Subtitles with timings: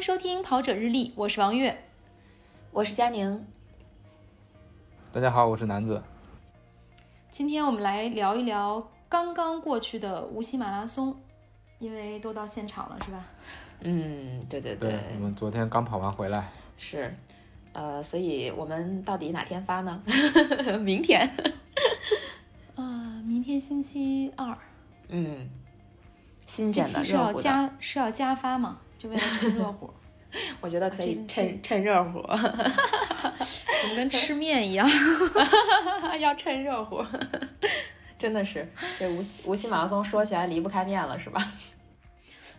[0.00, 1.76] 迎收听《跑者日历》，我是王悦，
[2.70, 3.46] 我是佳宁。
[5.12, 6.02] 大家好，我是南子。
[7.28, 11.14] 今天我们来聊一聊刚刚过去的无锡马拉松，
[11.78, 13.26] 因为都到现场了，是吧？
[13.80, 16.48] 嗯，对对对，我们昨天刚跑完回来。
[16.78, 17.14] 是，
[17.74, 20.02] 呃，所以我们到底哪天发呢？
[20.80, 21.28] 明天。
[22.74, 24.56] 啊，明天星期二。
[25.08, 25.50] 嗯，
[26.46, 28.78] 新鲜的是要加是要加发吗？
[29.00, 29.88] 就为了趁热乎。
[30.60, 32.20] 我觉得可以趁趁热乎。
[33.82, 34.86] 怎么跟吃面一样？
[36.20, 37.02] 要趁热乎。
[38.18, 41.52] 真的是，这无无锡马拉松说起来离不开面了，是吧？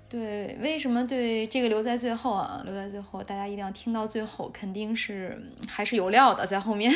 [0.10, 2.62] 对，为什么对这个留在最后啊？
[2.66, 6.92] 留在最后，大家一定要听到最后，肯定是还是有料的在后面。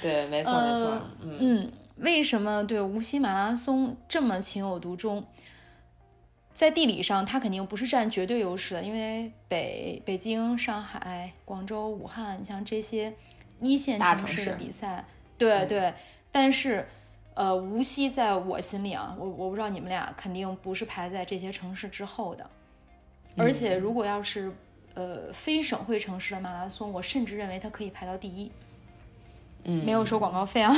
[0.00, 1.00] 对，没错没错。
[1.20, 5.24] 嗯，为什么对无锡马拉松这么情有独钟？
[6.56, 13.12] 在地理上，它肯定不是占绝对优势的，因为北北京、上海、广州、武汉，像这些
[13.60, 15.04] 一线城市的比赛，
[15.36, 15.92] 对对。
[16.32, 16.88] 但是，
[17.34, 22.48] 呃，无锡在我心里啊，我我不知道你们俩肯定不是排在这些城市之后的。
[23.36, 24.50] 而且，如果要是
[24.94, 28.50] 呃非省会城市的马拉松，我甚至认为它可以排到第一。
[29.66, 30.72] 嗯，没有收广告费啊。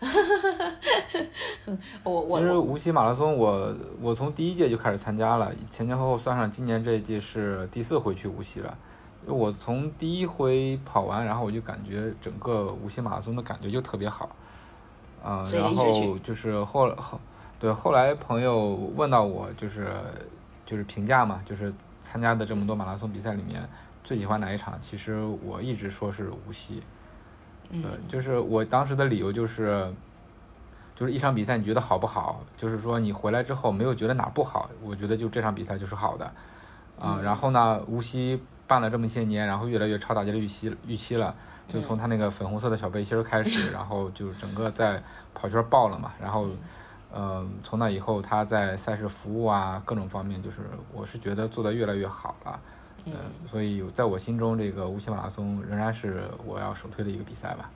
[2.04, 8.76] 我我其实无锡马拉松，我我从第一届就开始参加了，前前后后算上今年这一届是第四回去无锡了。
[9.26, 14.30] 我从第一回跑完，然后我就感觉整个无锡马拉松的感觉就特别好。
[15.22, 17.20] 啊，然后就是后后
[17.58, 19.92] 对后来朋友问到我，就是
[20.64, 23.68] 就是评价嘛，就是参加的这么多马拉松比赛里面
[24.02, 24.80] 最喜欢哪一场？
[24.80, 26.82] 其实我一直说是无锡。
[27.70, 29.92] 嗯，就是我当时的理由就是，
[30.94, 32.42] 就是一场比赛你觉得好不好？
[32.56, 36.30] 就是说你回来之后没有觉得哪不好，我觉得就这场比赛就是好的。
[36.98, 41.34] 啊，然后呢，无锡办了这么些年，然后越来越超大家的预期预期了。
[41.66, 45.00] 就从他那个粉红色的小背心开始，然后就整个在
[45.32, 46.12] 跑圈爆了嘛。
[46.20, 46.48] 然后，
[47.12, 52.58] 呃，从那以后他在赛事服务啊各种方面，就是我是觉得做得越来越好了。
[53.04, 53.12] 嗯，
[53.46, 57.70] 所以在我心中，这个无锡马拉松仍然是我要首推的一个比赛吧。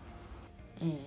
[0.80, 0.98] 嗯，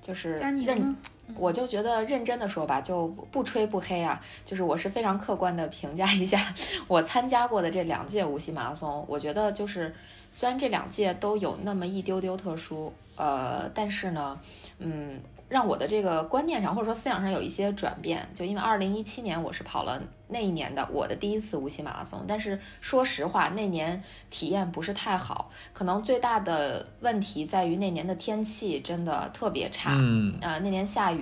[0.00, 0.96] 就是认，
[1.34, 6.38] 我就觉得认真的说吧，就不吹不黑啊，就是我是非常客观的评价一下
[6.86, 9.04] 我参加过的这两届无锡马拉松。
[9.08, 9.94] 我觉得就是
[10.30, 14.40] 虽然这两届都有那么一丢丢特殊，呃，但是呢，
[14.78, 15.20] 嗯。
[15.52, 31.20] 让我的这个观念上或者说思想上有一些转变，就因为二零一七年我是跑了那一年的我的第一次无锡马拉松，但是说实话那年体验不是太好，可能最大的问题在于那年的天气真的特别差，嗯，呃那年下雨，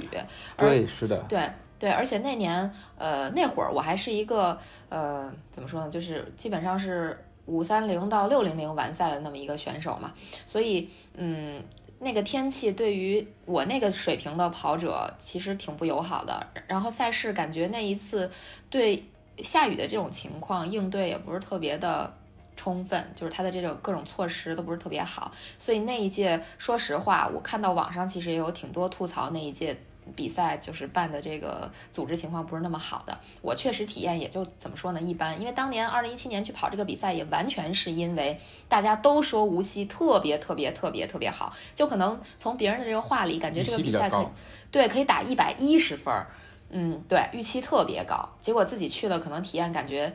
[0.56, 4.56] 对，是的，对对，而且那年呃那会儿我还是一个
[4.90, 10.12] 呃怎么说呢，就是基本上是五三零到六零零完赛的那么一个选手嘛，
[10.46, 11.60] 所以嗯。
[12.02, 18.30] 那个天气对于我那个水平的跑者其实挺不友好的，然后赛事感觉那一次
[18.70, 19.04] 对
[19.42, 22.10] 下雨的这种情况应对也不是特别的
[22.56, 29.76] 充分，就是他的这种各种措施都不是特别好，所以那一届说实话，我看到网上其实也有挺多吐槽那一届。
[30.16, 35.40] 比赛就是办的这个组织情况不是那么好的，我确实体验也就怎么说呢，一般。
[35.40, 38.38] 因为当年二零一七年去跑这个比赛，也完全是因为
[38.68, 44.26] 大家都说无锡特别特别特别特别好，就可能从别人的这个话里感觉这个比赛可以
[44.70, 46.14] 对可以打一百一十分，
[46.70, 50.12] 嗯，对，预期特别高，结果自己去了，可能体验感觉。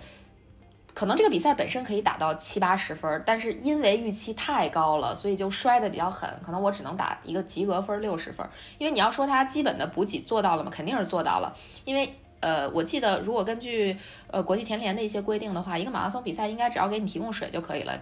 [0.96, 6.30] 可能这个比赛本身可以打到七八十分，但是因为预期太高了，所以就摔得比较狠。
[6.44, 8.48] 可能我只能打一个及格分六十分，
[8.78, 10.72] 因为你要说它基本的补给做到了吗？
[10.74, 11.54] 肯定是做到了。
[11.84, 13.98] 因为呃，我记得如果根据
[14.32, 17.94] 呃国际田联的一些规定的话，一个马拉松比赛应该只要给你提供水就可以了，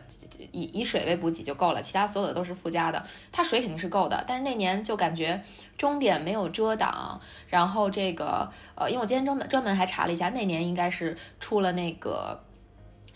[0.52, 3.04] 以以水为补给就够了，其他所有的都是附加的。
[3.32, 5.42] 它水肯定是够的，但是那年就感觉
[5.76, 12.40] 终点没有遮挡，然后这个呃，因为我今天专门专门还查了一下，那年应该是出了那个。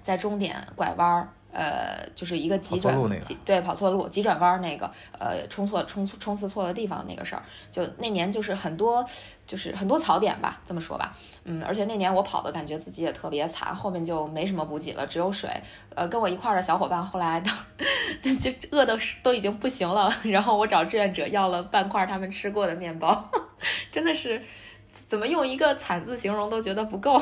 [0.07, 2.95] 在终点拐弯儿，呃，就是一个急转，
[3.43, 4.89] 对，跑错路，急转弯那个，
[5.19, 9.03] 呃，冲错冲冲刺错了地方的那个事儿，就那年就是很多，
[9.45, 11.13] 就是很多槽点吧，这么说吧，
[11.43, 15.49] 嗯，而且那年我跑的感觉自己也特别惨，后面就没什么补给了，只有水，
[15.93, 17.41] 呃，跟我一块儿的小伙伴后来
[18.23, 23.29] 都 就饿的都已经不行了，然后我找志愿者要了半块他们吃过的面包，
[23.91, 24.41] 真的是。
[25.07, 27.21] 怎么用一个惨字形容都觉得不够，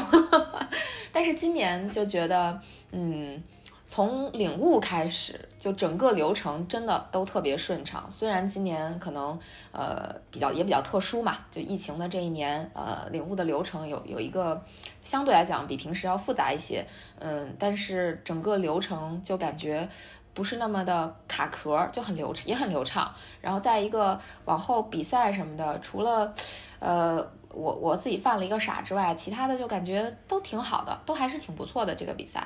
[1.14, 2.60] 但是今年就觉得，
[2.92, 3.42] 嗯，
[3.84, 8.04] 从领悟开始，就整个流程真的都特别顺畅。
[8.10, 9.38] 虽然今年可能
[9.72, 14.60] 呃比较也比较特殊嘛，就疫情的这一年，呃，领悟的流程有有一个
[15.04, 16.84] 相对来讲比平时要复杂一些，
[17.20, 19.88] 嗯，但是整个流程就感觉
[20.34, 23.14] 不是那么的卡壳，就很流，也很流畅。
[23.42, 26.34] 然后再一个往后比赛什么的，除了
[26.80, 32.46] 呃我我自己犯了一个傻之外，其他的就感觉都挺好的，都还是挺不错的这个比赛。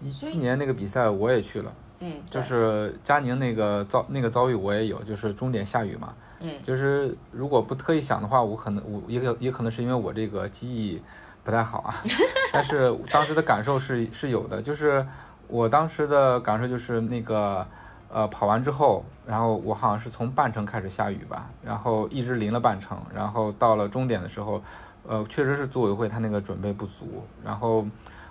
[0.00, 11.02] 一七年那个比赛我也去了，嗯，就是佳宁那个遭那个遭遇我也有，就是终点下雨嘛，嗯，就是如果不特意想的话，我可能我也有也可能是因为我这个记忆
[11.42, 12.02] 不太好啊，
[12.52, 15.04] 但是当时的感受是是有的，就是
[15.48, 17.66] 我当时的感受就是那个
[18.08, 24.62] 呃跑完之后，然后我好像是从半程开始下雨吧，然后一直淋了半程，然后到了终点的时候，
[25.06, 27.86] 呃确实是组委会他那个准备不足，然后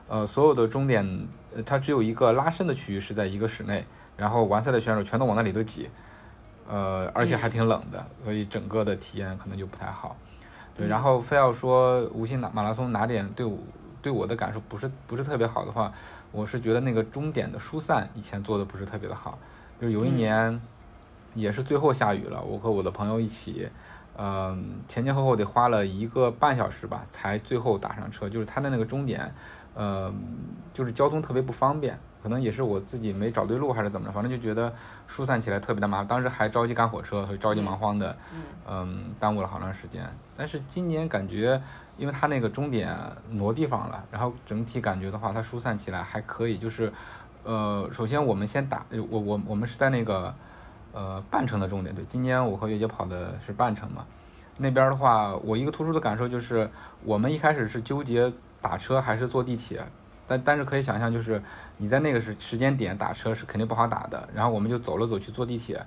[0.08, 1.28] 呃所有的终点。
[1.66, 3.84] 它只有一个拉伸的区域是在一个室内，
[4.16, 5.90] 然后完赛的选手全都往那里头挤，
[6.68, 10.16] 呃，而且还挺冷的，所以整个的体验可能就不太好。
[10.76, 13.58] 对，然后非要说无锡马马拉松哪点对我
[14.04, 15.92] 对我的感受不是不是特别好的话，
[16.32, 19.40] 我是觉得那个终点的疏散以前做的不是特别的好。
[19.80, 20.60] 就是有一年
[21.34, 23.70] 也是最后下雨了，我和我的朋友一起，
[24.18, 28.30] 嗯，前前后后得花了一个半小时吧，才最后打上车。
[28.30, 29.34] 就是他的那个终点。
[29.80, 30.12] 呃，
[30.74, 34.74] 就是交通特别不方便，可能也是我自己没找对路还是怎么着，反正就觉得
[35.06, 36.08] 疏散起来特别的麻烦。
[36.08, 38.18] 当时还着急赶火车，所以着急忙慌的，
[38.68, 40.04] 嗯，耽误了好长时间。
[40.36, 41.62] 但是今年感觉，
[41.96, 42.98] 因为它那个终点
[43.30, 46.58] 挪地方了，然后整体感觉的话，它疏散起来还可以。
[46.58, 46.92] 就是，
[47.48, 50.36] 呃，首先我们先打，我我我们是在那个
[50.92, 54.06] 呃半程的终点，对，今年我和月姐跑的是半程嘛。
[54.58, 56.70] 那边的话，我一个突出的感受就是，
[57.06, 58.32] 我们一开始是纠结。
[58.60, 59.88] 打车还是坐地铁，
[60.26, 61.42] 但但是可以想象，就是
[61.78, 64.28] 你在那个时时间点打车是肯定不好打的。
[64.34, 65.86] 然后我们就走了走去坐地铁，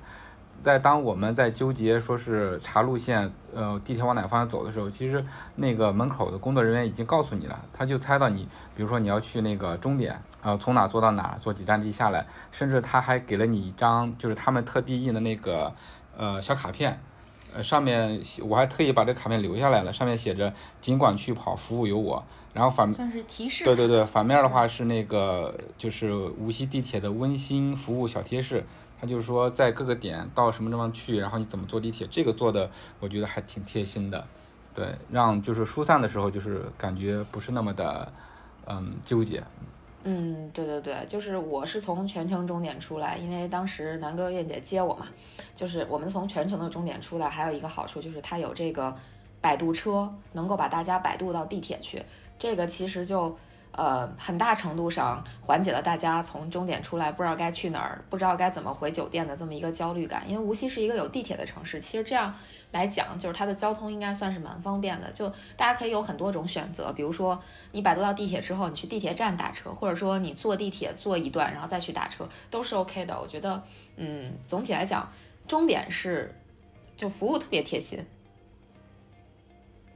[0.61, 5.25] 在当我们在纠结说是查路线，呃，地铁往哪个方向走的时候，其实
[5.57, 8.47] 那个门口的工作人员已经告诉你了，他就猜到你，
[8.77, 15.73] 比如说你要去那个终点，呃，从哪坐到哪，坐几站地下来，甚至他还给了你一张就是他们特地印的那个
[16.17, 17.01] 呃小卡片。
[17.53, 22.25] 呃，上面我还特意把这卡片留下来了，上面写着“尽管去跑，服务有我”。
[22.55, 23.65] 然后反算是提示。
[23.65, 28.65] 对对对，反面的话是那个就是无锡地铁的温馨服务小贴士，
[29.01, 34.27] 他就是说在各个点到什么地方去，然后你怎么坐地铁，这个做的我觉得还挺贴心的。
[34.75, 38.13] 对，让就是疏散的时候就是感觉不是那么的
[38.67, 39.43] 嗯纠结。
[40.05, 45.07] 嗯，对对对，就是我是从全程终点出来，因为当时南哥燕姐接我嘛，
[45.55, 48.95] 就是我们从全程的终点出来，还有一个好处就是它有这个
[49.41, 52.03] 摆渡车，能够把大家摆渡到地铁去，
[52.39, 53.35] 这个其实就。
[53.73, 60.25] 呃，很大程度上缓解了大家从终点出来不知道该去哪儿，不知道该怎么回酒店的这么一个焦虑感。
[60.29, 62.35] 因为无锡是一个有地铁的城市，其实这样
[62.73, 65.11] 来讲，就是它的交通应该算是蛮方便的。
[65.13, 67.41] 就大家可以有很多种选择，比如说
[67.71, 73.19] 你摆渡到地铁之后，你去地铁站打车，或者说你坐地铁坐一段，然后再去打车，都是 OK 的。
[73.21, 73.63] 我觉得，
[73.97, 75.09] 嗯，总体来讲，
[75.47, 76.35] 终点是
[76.97, 78.05] 就服务特别贴心。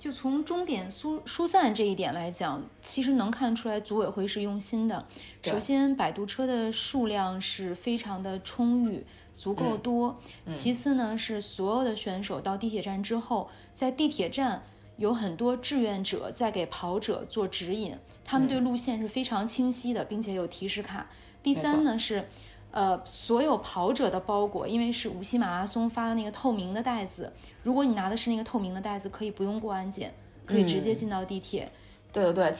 [0.05, 5.07] 就从终点疏疏散这一点来讲，其实能看出来组委会是用心的。
[5.43, 10.21] 首先，摆渡车的数量是非常的充裕，足够多。
[10.53, 14.63] 其次呢，是所有的选手到地铁站之后，在地铁站
[14.99, 17.97] 有很多志愿者在给跑者做指引，
[18.27, 21.09] 他们对路线是非常清晰的，并且有提示卡。
[21.43, 22.29] 第三呢是。
[22.75, 30.13] 呃，所有跑者的包裹，因为是无锡马拉松发的那个透明的袋子，如果你拿的是那个透明的袋子，可以不用过安检，
[30.45, 31.71] 可以直接进到地铁。
[32.13, 32.53] 对对对，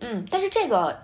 [0.00, 0.98] 嗯，但是这个，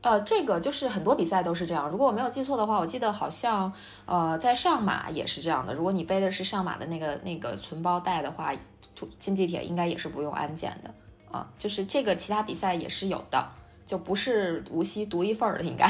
[0.00, 1.90] 呃，这个就是很多比赛都是这样。
[1.90, 3.70] 如果我没有记错的话，我记得好像，
[4.06, 5.74] 呃，在上马也是这样的。
[5.74, 8.50] 如果你背的是上马的那个那个存包袋的话，
[9.18, 10.94] 进地铁应该也是不用安检的
[11.30, 11.46] 啊。
[11.58, 13.46] 就是这个其他比赛也是有的，
[13.86, 15.86] 就不是无锡独一份儿的，应该。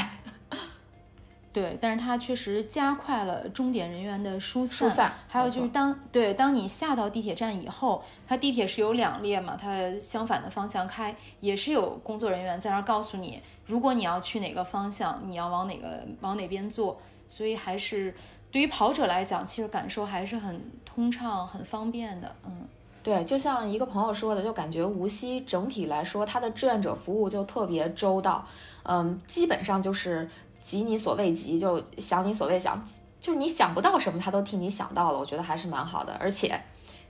[1.53, 4.89] 对，但是它确实加快了终点人员的疏散。
[4.89, 5.13] 疏散。
[5.27, 16.99] 还有就是当对当你下到地铁站以后，它地铁是有两列嘛，它相反的方向开，也是有工作人员在那儿告诉你，如果你要去哪个方向，你要往哪个往哪边坐。
[17.29, 18.15] 所以还是
[18.51, 22.35] 对于跑者来讲，其实感受还是很通畅、很方便的。
[22.45, 22.67] 嗯，
[23.03, 28.43] 对，就像一个朋友说的，就感觉无锡整体来说，它的志愿者服务就特别周到。
[28.83, 30.27] 嗯，基本上就是。
[30.63, 32.81] 急你所未急，就想你所未想，
[33.19, 35.19] 就是你想不到什么，他都替你想到了。
[35.19, 36.15] 我觉得还是蛮好的。
[36.19, 36.57] 而且，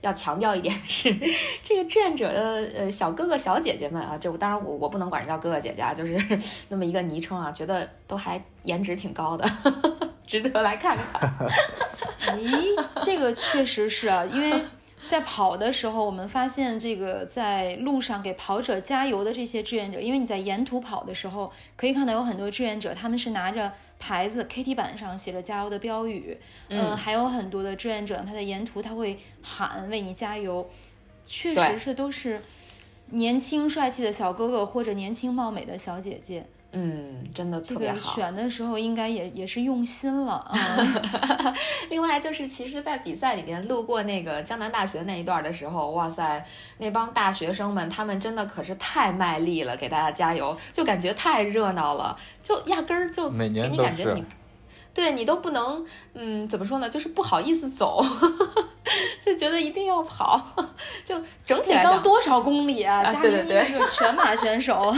[0.00, 1.14] 要强调一点是，
[1.62, 2.42] 这个志愿者的
[2.76, 6.20] 呃小哥哥小姐姐们啊，这当然我我不能管人叫哥哥姐姐，啊，就是
[6.68, 9.48] 那么一个昵称啊，觉得都还颜值挺高的，
[10.26, 11.48] 值得来看看。
[12.36, 14.60] 咦，这个确实是啊，因为。
[15.06, 26.36] 在跑的时候，我们发现这个在路上给跑者加油的这些志愿者，因为你在沿途跑的时候，可以看到有很多志愿者，他们是拿着牌子，KT 板上写着加油的标语，
[26.68, 30.68] 嗯，还有很多的志愿者，他在沿途他会喊为你加油，
[31.24, 32.42] 确实是都是
[33.10, 36.46] 年轻帅气的小哥哥或者年轻貌美的小姐姐。
[36.76, 38.14] 嗯，真的特别好。
[38.14, 40.54] 选的时候应该也也是用心了啊。
[41.88, 46.44] 另外就是，其实，在比赛里面路过那个江南大学那一段的时候，哇塞，
[46.78, 54.24] 那帮大学生们，他们真的可是太卖力了，给大家加油，就感觉太热闹了，就压根儿就给你感觉你，
[54.94, 55.84] 对你都不能，
[56.14, 58.00] 嗯，怎么说呢，就是不好意思走，
[59.24, 60.40] 就觉得一定要跑，
[61.04, 63.02] 就整体来讲多少公里啊？
[63.20, 64.94] 对对对，是个全马选手。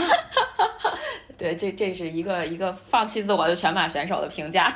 [1.37, 4.73] 对，这这是一个一个放弃自我的全马选手的评价。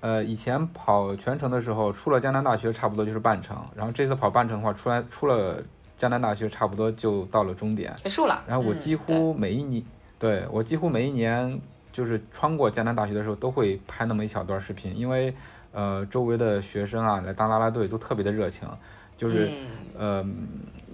[0.00, 5.62] 呃，以前跑全程的时候，出了江南大学差不多就是半程，然后这次跑半程的话，出来出了
[5.96, 8.42] 江南大学差不多就到了终点结束了。
[8.46, 9.84] 然后我几乎每一年，
[10.18, 11.60] 对我几乎每一年
[11.92, 15.34] 就是穿过江南大学的时候，都会拍那么一小段视频，因为
[15.72, 18.68] 呃周围的学生啊来当啦啦队都特别的热情，
[19.16, 19.52] 就是
[19.96, 20.26] 呃。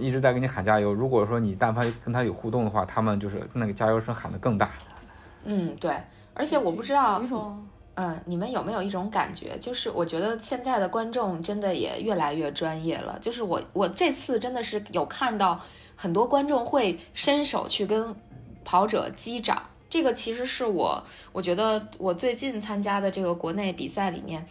[0.00, 0.94] 一直在给你喊加油。
[0.94, 4.70] 如果说你但凡跟他有互动的话，他们就是那个加油声喊得更大。
[5.42, 5.92] 嗯，对。
[6.34, 13.18] 而且我不知道，一种，嗯，你们有没有一种感觉，就是我觉得现在的观众真的也越来越专业了。
[13.20, 15.60] 就是我，我这次真的是有看到
[15.96, 18.14] 很多观众会伸手去跟
[18.64, 19.60] 跑者击掌。
[19.90, 21.02] 这个其实是我，
[21.32, 24.46] 我觉得我最近参加的这个国内比赛里面，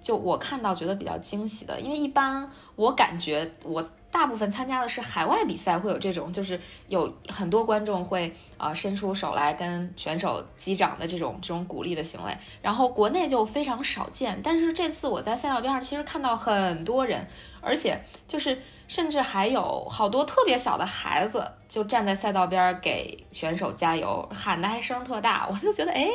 [0.00, 1.80] 就我看到觉得比较惊喜的。
[1.80, 3.84] 因为一般我感觉我。
[4.12, 14.38] 大部分参加的是海外比赛，会有这种，就是有很多观众会啊伸出手来跟选手击掌的这种这种鼓励的行为，然后国内就非常少见。
[14.44, 17.26] 但是这次我在赛道边上，其实看到很多人，
[17.62, 18.58] 而且就是
[18.92, 26.10] 甚至还有好多特别小的孩子就站在赛道边给选手加油，喊的还声特大，我就觉得哎，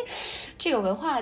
[0.59, 1.19] 这个文化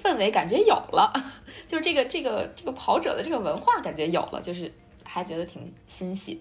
[0.00, 1.12] 氛围感觉有了，
[1.66, 4.72] 就是这个这个这个跑者的这个文化感觉有了，就是。
[5.08, 6.40] 还觉得挺欣喜的，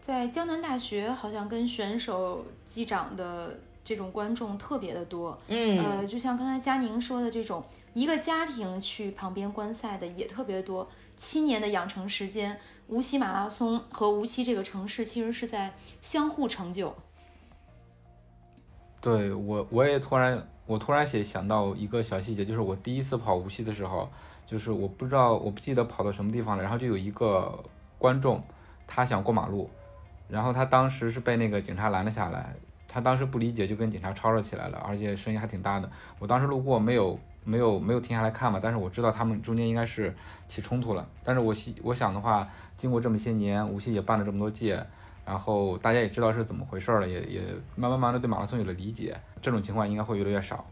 [0.00, 10.88] 在江南大学好像跟选手击掌的这种观众特别的多，嗯，呃，就像刚才佳宁说的这种，一个家庭去旁边观赛的也特别多。
[11.16, 12.58] 七年的养成时间，
[12.88, 16.94] 无锡马拉松和无锡这个城市其实是在相互成就。
[19.00, 24.08] 对我，我也突然，我突然想想到一个小细节，就是我第一次跑无锡的时候。
[24.44, 26.62] 就是我不知道，我不记得跑到什么地方了。
[26.62, 27.62] 然后就有一个
[27.96, 28.42] 观众，
[28.86, 29.70] 他想过马路，
[30.28, 32.54] 然后他当时是被那个警察拦了下来。
[32.92, 35.90] 他当时不理解，就跟警察吵吵起来了，而且声音还挺大的。
[36.18, 38.60] 我当时路过，没有没有没有停下来看嘛。
[38.62, 40.14] 但是我知道他们中间应该是
[40.46, 41.08] 起冲突了。
[41.24, 42.46] 但是我希我想的话，
[42.76, 44.84] 经过这么些年，无锡也办了这么多届，
[45.24, 47.40] 然后大家也知道是怎么回事了，也也
[47.76, 50.66] 慢慢慢的对马拉松有了理解，这种情况应该会越来越少。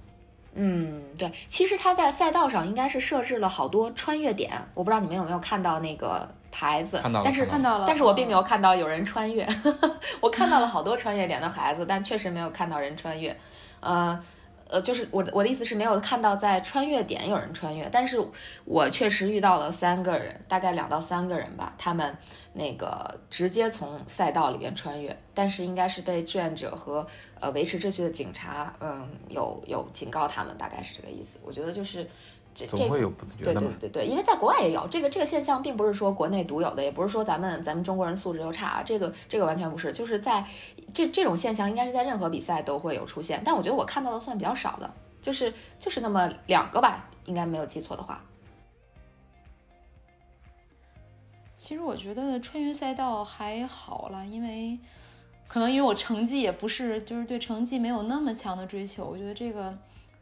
[0.55, 9.47] 嗯，对，其实他在赛道上应该是设置了好多穿越点，我不知道你们有没有看到那个牌子，看到了，但是看到了，但是我并没有看到有人穿越，
[10.21, 13.37] 我看到了好多穿越点的孩子，但确实没有看到人穿越，
[13.81, 14.21] 呃。
[14.73, 18.17] 呃，就是我我的意思是没有看到在穿越点有人穿越，但是
[18.65, 22.17] 我确实遇到了三个人，大概两到三个人吧，他们
[22.53, 27.05] 那个直接从赛道里边穿越，但是应该是被志愿者和
[27.41, 31.41] 呃维持秩序的警察，嗯，有有警告他们，大概是这个意思。
[31.43, 32.09] 我觉得就是。
[32.55, 33.55] 总会有不自觉的。
[33.55, 40.45] 对对对对，因为在国外也有这个这个现象，并不是说国内独有的，也不是说咱们咱们中国人素质就差，这个这个完全不是，就是在
[40.93, 44.91] 这这种现象应该是在任何比赛都会有出现，但我觉得我看到的算比较少的，
[45.23, 48.23] 就是就是那么两个吧，应该没有记错的话。
[51.57, 54.79] 其实我觉得穿越赛道还好了，因为
[55.47, 59.77] 可能因为我成绩也不是，就是对成绩没有那么强的追求，我觉得这个。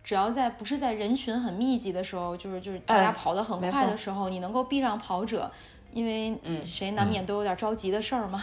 [0.08, 5.50] 只要在不是在人群很密集的时候，就是就是大家跑得很快的时候，你能够避让跑者，
[5.92, 8.42] 因为嗯，谁难免都有点着急的事儿嘛。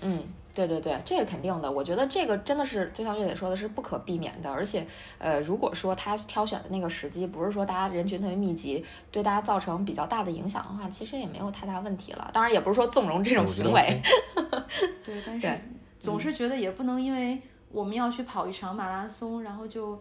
[0.00, 0.24] 嗯，
[0.54, 1.70] 对对对，这个肯定的。
[1.70, 4.50] 我觉得这个真的是就像月姐说的，是不可避免的。
[4.50, 4.86] 而且，
[5.18, 12.30] 呃，如果说他挑选的那个时机不是说大家人群特别密集，对大家造成比较大的影响的话，其实也没有太大问题了。
[12.32, 14.00] 当然，也不是说纵容这种行为。
[15.04, 15.60] 对，但是
[15.98, 20.00] 总是觉得也不能因为我们要去跑一场马拉松，然后就。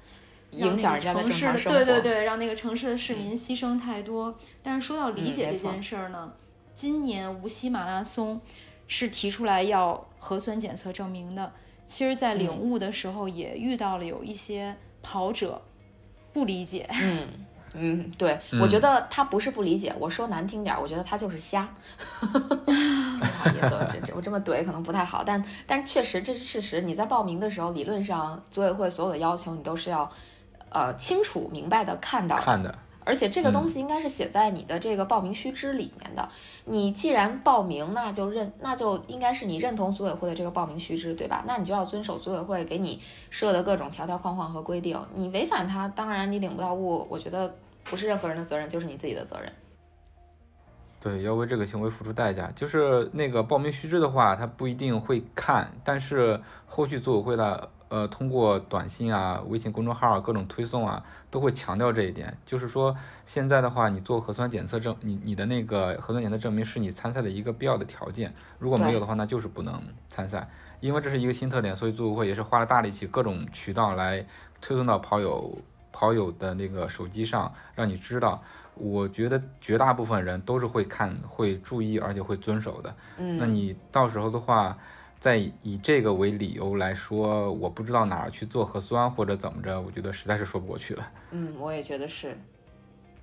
[0.51, 1.77] 影响人家的城市的正常生活。
[1.77, 4.33] 对对对，让那个城市的市民牺牲太多。
[4.61, 6.31] 但是说到理解这件事儿呢，
[6.73, 8.39] 今年无锡马拉松
[8.87, 11.51] 是提出来要核酸检测证明的。
[11.85, 15.61] 其实，在领嗯悟的时候也遇到了有一些跑者
[16.31, 17.27] 不理解，嗯
[17.73, 21.73] 嗯，对，我觉得他不是不理解，我说难听点儿，我觉得他就是瞎。
[22.21, 26.81] 不好意思，我这这我这么怼可能不太好，但但确实这是事实。
[26.81, 30.09] 你在报名的时候，理论上组委会所有的要求你都是要
[30.71, 32.73] 呃清楚明白的看到看的，
[33.05, 36.27] 而且这个东西应该是写在你的这个报名须知里面的。
[36.65, 41.43] 你既然报名，那就认，那就应该是你认同组委会的这个报名须知，对吧？
[41.47, 44.99] 那你就要遵守组委会给你设的各种条条框框和规定。
[45.15, 49.51] 你违反它，当然你领不到物，我觉得不是任何人的责任，就是你自己的责任。
[51.01, 52.51] 对，要为这个行为付出代价。
[52.55, 62.37] 就是那个报名须知的话，他不一定会看，但是后续组委会的呃，通过短信啊、微信公众号啊、各种推送啊，都会强调这一点。
[62.45, 62.95] 就是说，
[63.25, 70.49] 现在的话，你做核酸检测证，你你的那个核酸检测证明是你参赛的一个必要的条件，如果没有的话，那就是不能参赛。
[70.79, 74.25] 因为这是一个新特点，所以组委会也是花了大力气，各种渠道来
[74.61, 78.41] 推送到跑友跑友的那个手机上，让你知道。
[78.75, 82.95] 我觉得绝大部分人都是会看、会注意，而且会遵守的。
[83.17, 84.77] 嗯，那你到时候的话，
[85.21, 91.11] 再以这个为理由来说，我不知道哪儿去做核酸或者怎么着，我觉得实在是说不过去了。
[91.29, 92.35] 嗯，我也觉得是。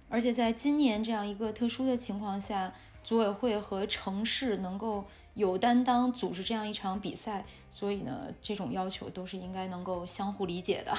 [0.08, 10.96] 而且在今年这样一个特殊的情况下，组委会和城市能够有担当组织这样一场比赛，所以呢，这种要求都是应该能够相互理解的。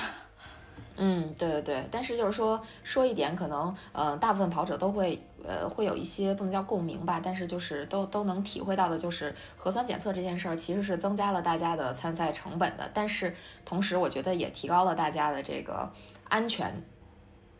[1.01, 15.89] 嗯，对对对，但是就是说说一点，可能呃，大部分跑者都会呃会有一些不能叫共鸣吧，但是就是都都能体会到的，就是核酸检测这件事儿其实是增加了大家的参赛成本的，但是同时我觉得也提高了大家的这个
[16.27, 16.70] 安全，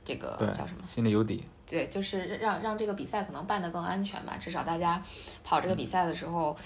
[0.04, 0.84] 这个叫什么？
[0.84, 1.42] 心里有底。
[1.66, 5.02] 对，就是让让这个比赛可能办得更安全吧，至少大家
[5.46, 6.58] 跑这个比赛的时候，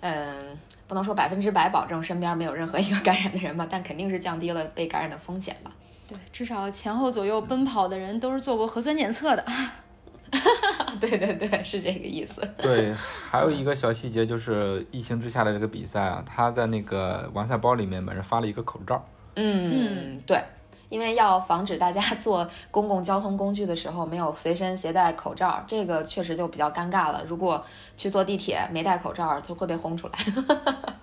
[0.00, 0.56] 嗯，
[0.86, 5.72] 不能说百分之百保证身边没有任何一个感染的人吧，但肯定是降低了被感染的风险吧。
[6.10, 9.44] 对，至少前后左右奔跑的人都是做过核酸检测的。
[11.00, 12.40] 对对对，是这个意思。
[12.58, 12.92] 对，
[13.30, 19.04] 还有一个小细节就是疫情之下的这个比赛啊，他在那个完赛包里面每人发了一个口罩。
[19.36, 20.42] 嗯嗯，对，
[20.88, 27.24] 因为要防止大家 坐公共交通工具的时候没有随身携带口罩，这个确实就比较尴尬了。
[27.24, 27.64] 如果
[27.96, 30.18] 去坐地铁没戴口罩，就会被轰出来，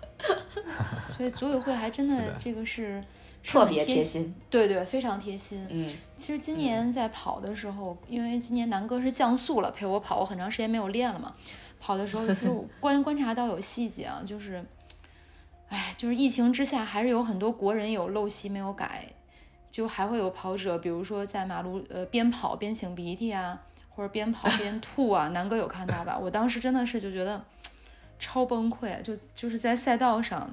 [1.08, 3.04] 所以组委会还真的这个是是
[3.48, 4.36] 特别贴心。
[4.50, 5.66] 对对，非常贴心。
[5.70, 11.34] 嗯其实今年在跑的时候，因为今年南哥是降速了，陪我跑，我很长时间没有练了嘛。
[11.80, 14.64] 跑的时候，其实我 观观察到有细节啊，就是，
[15.70, 19.06] 哎，就是疫情之下，还是有很多国人有陋习没有改，
[19.70, 25.28] 就还会有跑者，比如说在马路呃边跑边擤鼻涕啊，或者边跑边 吐啊。
[25.30, 26.18] 南哥有看到吧？
[26.18, 27.40] 我当时真的是就觉得
[28.18, 30.52] 超崩溃，就就是在赛道上，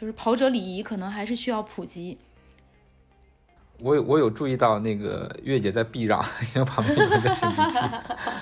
[0.00, 2.16] 就是跑者礼仪可能还是需要普及。
[3.80, 7.78] 我有我有注意到那个月姐在避让，因为旁边有人在擤鼻涕。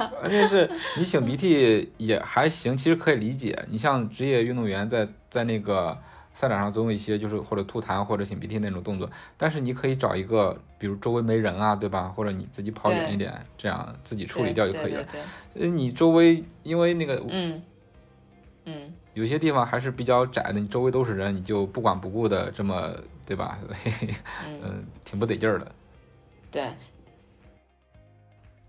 [0.21, 3.61] 关键是你擤鼻涕也还行，其实可以理解。
[3.71, 5.99] 你像职业运动员在在那个
[6.33, 12.05] 赛场上总有一些就是或者吐痰或者擤鼻涕那种动作，但是你可以找一个，比如周围没人啊，对吧？
[12.05, 15.05] 或者你自己跑远一点，这样自己处理掉就可以了。
[15.55, 17.63] 你周围因为那个嗯嗯，
[19.19, 22.95] 有些地方还是比较窄的，你周围都是人，你就不管不顾的这么，
[23.27, 23.59] 对吧？
[24.47, 25.73] 嗯，挺不得劲儿的。
[26.51, 26.69] 对，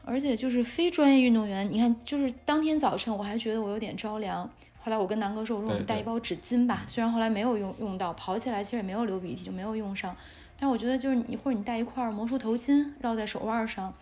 [0.03, 4.49] 而且就是非专业运动员，你看，就是当天早晨我还觉得我有点着凉，
[4.83, 10.15] 后来我跟南哥说，我说我带一包纸巾吧，虽然后来没有用用到，跑起来其实也没有流鼻涕，就没有用上，
[10.59, 13.93] 但我觉得就是你或者你带一块魔术头巾绕在手腕上，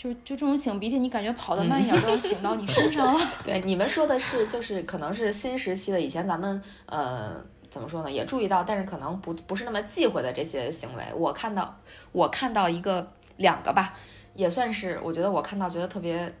[0.00, 3.20] 就就这种擤鼻涕，你感觉跑得慢一点都要擤到你身上了。
[3.44, 7.34] 对，你们说的是就是可能是新时期的，以前咱们呃
[7.70, 11.04] 怎么说呢，也注意到，但是可能不不是那么忌讳的这些行为。
[11.14, 11.78] 我看到
[12.12, 13.92] 我看到一个两个吧，
[14.32, 16.34] 也算是我觉得我看到觉得特别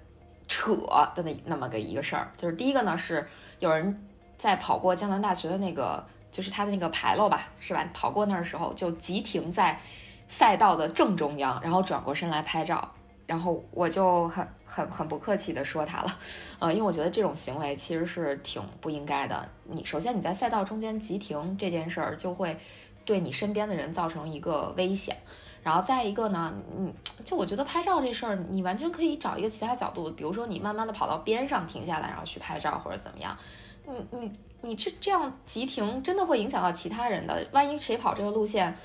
[0.48, 0.74] 扯
[1.14, 4.02] 的那那么个一个事儿，就是第一个呢是有人
[4.38, 7.86] 在跑过江南大学的那个就是他的那个牌楼吧，是吧？
[7.92, 9.78] 跑过那儿的时候就急停在
[10.28, 12.90] 赛道的正中央，然后转过身来拍照。
[13.30, 16.18] 然后我就很很很不客气的说他了，
[16.58, 19.48] 呃，因为我觉得这种行为其实是挺不应该的。
[19.62, 22.58] 你首先你在赛道中间急停这件事儿，就会
[23.04, 25.16] 对你身边的人造成一个危险。
[25.62, 26.92] 然后再一个呢，嗯，
[27.24, 33.36] 就我觉得拍照这事儿，你完全可以找一个其他角度，比如说你慢慢的跑到边上停下来，然后去拍照或者怎么样。
[33.86, 37.46] 你你你这这样急停，真的会影响到其他人的。
[37.52, 38.76] 万一谁跑这个路线，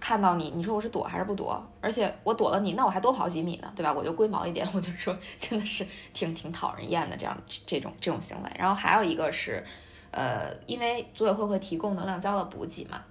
[0.00, 1.62] 看到你，你说我是躲还是不躲？
[1.80, 3.92] 而且我躲了你，那我还多跑几米呢，对吧？
[3.92, 8.50] 我就龟毛一点， 我就说真的是挺挺讨人厌的这样这种 这种行为。
[8.58, 9.64] 然后还有一个是，
[10.10, 13.02] 呃，因为组委会会提供能量胶的补给嘛，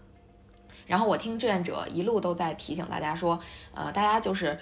[0.86, 3.39] 然后我听志愿者一路都在提醒大家说，
[3.73, 4.58] 呃，大家就是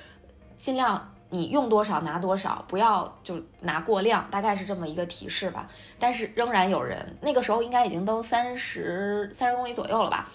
[0.58, 5.70] 尽量你用多少拿多少，不要就拿过量，大概是这么一个提示吧。
[6.00, 10.30] 但是仍然有人，那个时候应该已经都三十三十公里左右了吧，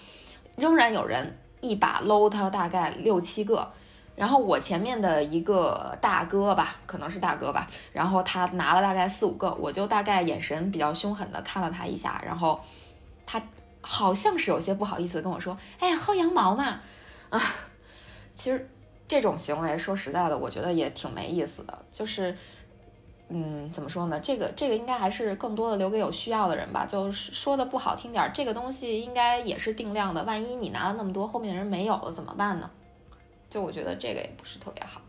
[0.55, 1.37] 仍然有人。
[1.61, 3.71] 一把搂他大概六七个，
[4.15, 12.59] 然后我前面的一个大哥吧，可能是大哥吧，然后他拿了大概四五个，我就大概眼神比较凶狠的看了他一下，然后
[13.25, 13.41] 他
[13.79, 16.81] 好像是有些不好意思跟我说：“哎呀，薅羊毛嘛。”
[17.29, 17.41] 啊，
[18.35, 18.69] 其实
[19.07, 22.35] 这种行为说实在的，我觉得也挺没意思的，就是。
[23.33, 24.19] 嗯，怎么说呢？
[24.19, 26.85] 这个这个应该还是更多的留给有需要的人吧。
[26.85, 30.21] 就是说的不好听点儿，这个东西应该也是定量的。
[30.25, 32.69] 万一你拿了那么多，后面的人没有了怎么办呢？
[33.49, 34.99] 就我觉得这个也不是特别好。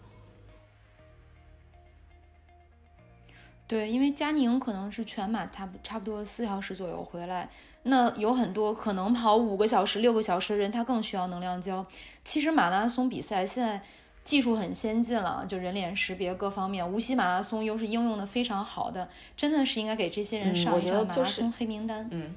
[3.66, 7.50] 对，因为佳宁可能是全马，差不差不多四小时左右回来。
[7.82, 11.84] 那有很多可能跑五个小时、六个小时的人，他更需要能量胶。
[12.22, 13.82] 其实马拉松比赛现在。
[14.24, 22.06] 技术很先进了，就人脸识别各方面，无锡马拉松又是应用的非常好的，真的是应该给这些人上一上马拉松黑名单。
[22.10, 22.32] 嗯，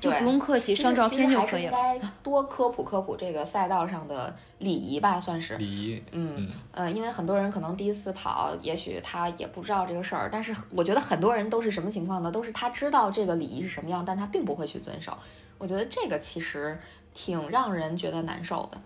[0.00, 1.72] 就不用客气，上照片就可以了。
[1.72, 6.02] 应该多科普科普这个赛道上的礼仪吧，算是礼仪。
[6.12, 12.30] 嗯嗯，因为很多人可能第一次跑，也许他也不知道这个事儿，但是我觉得很多人都是什么情况呢？
[12.30, 15.18] 都是他知道这个礼仪是什么样，但他并不会去遵守。
[15.58, 16.78] 我觉得这个其实
[17.12, 18.80] 挺让人觉得难受的。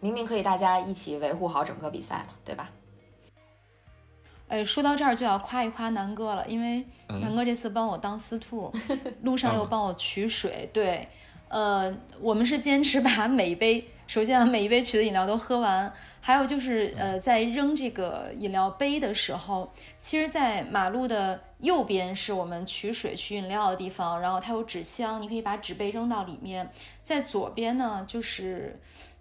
[0.00, 2.70] 明明可以大家一起维护好整个比赛嘛，对吧？
[4.48, 8.72] 哎，说到这儿就要夸一夸南哥了，因为南哥这次帮我当司徒，
[9.22, 10.68] 路上又帮我取水。
[10.72, 11.06] 对，
[11.46, 15.92] 呃，我们是坚持把每一杯，首先啊，每一杯取的饮料都喝完。
[16.20, 26.68] 还有就是，呃，在扔这个饮料杯的时候，其实，在马路的右边是我们取水取饮料的地方，然后它有纸箱，你可以把纸杯扔到里面。
[27.04, 28.80] 在左边呢，就是。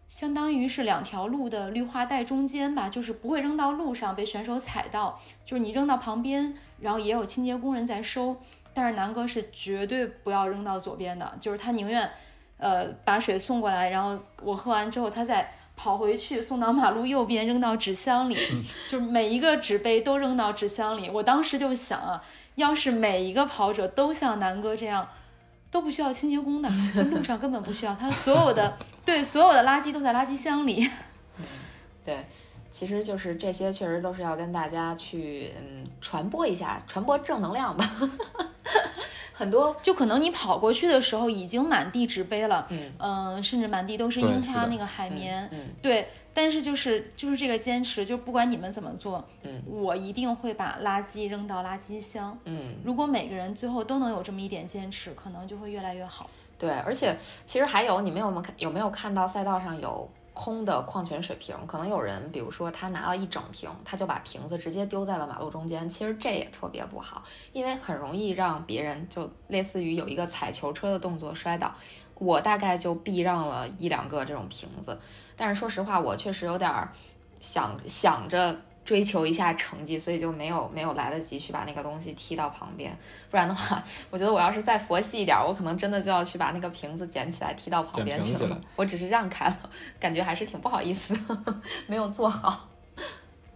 [0.09, 8.35] 相当于是两条路的绿化带中间吧，就是不会扔到路上被选手踩到，就是你扔到旁边，然后也有清洁工人在收。
[8.73, 12.09] 但是南哥是绝对不要扔到左边的，就是他宁愿，
[12.57, 18.35] 呃，把水送过来，然后我喝完之后，他再跑回去送到马路右边扔到纸箱里，
[18.87, 21.07] 就是每一个纸杯都扔到纸箱里。
[21.09, 22.23] 我当时就想啊，
[22.55, 25.07] 要是每一个跑者都像南哥这样。
[25.71, 30.89] 都不需要清洁工的， 就路上根本不需要，它所有的 对所有的垃圾都在垃圾箱里。
[32.05, 32.25] 对，
[32.71, 37.89] 其实就是这些，确实都是要跟大家去嗯传播一下，传播正能量吧。
[39.33, 46.09] 很多就可能你跑过去的时候已经满地纸杯了，嗯嗯，甚至满地都是樱花那个海绵，嗯，对。
[46.41, 52.75] 但是就是就是这个坚持，就不管你们怎么做，嗯，我一定会把垃圾扔到垃圾箱，嗯。
[52.81, 56.29] 如果每个人最后都能有这么一点坚持，可能就会越来越好。
[56.57, 57.13] 对，而且
[57.45, 61.53] 其实还有，你们有没有看有没有看到赛道上有空的矿泉水瓶？
[61.67, 65.89] 可能有人，比如说他拿了一整瓶，他就把瓶子直接丢在了马路中间。
[65.89, 67.21] 其实这也特别不好，
[67.51, 71.75] 因为很容易让别人就类似于有一个踩球车的动作摔倒。
[72.15, 74.97] 我大概就避让了一两个这种瓶子。
[75.39, 76.69] 但是说实话，我确实有点
[77.39, 82.93] 想想着追求一下成绩，所以就没有没有来得及去把那个东西踢到旁边。
[83.31, 88.59] 不然的话， 我觉得我要是再佛系一点，我可能真的就要去把那个瓶子捡起来踢到旁边去了。
[88.75, 91.17] 我只是让开了，感觉还是挺不好意思，
[91.87, 92.67] 没有做好。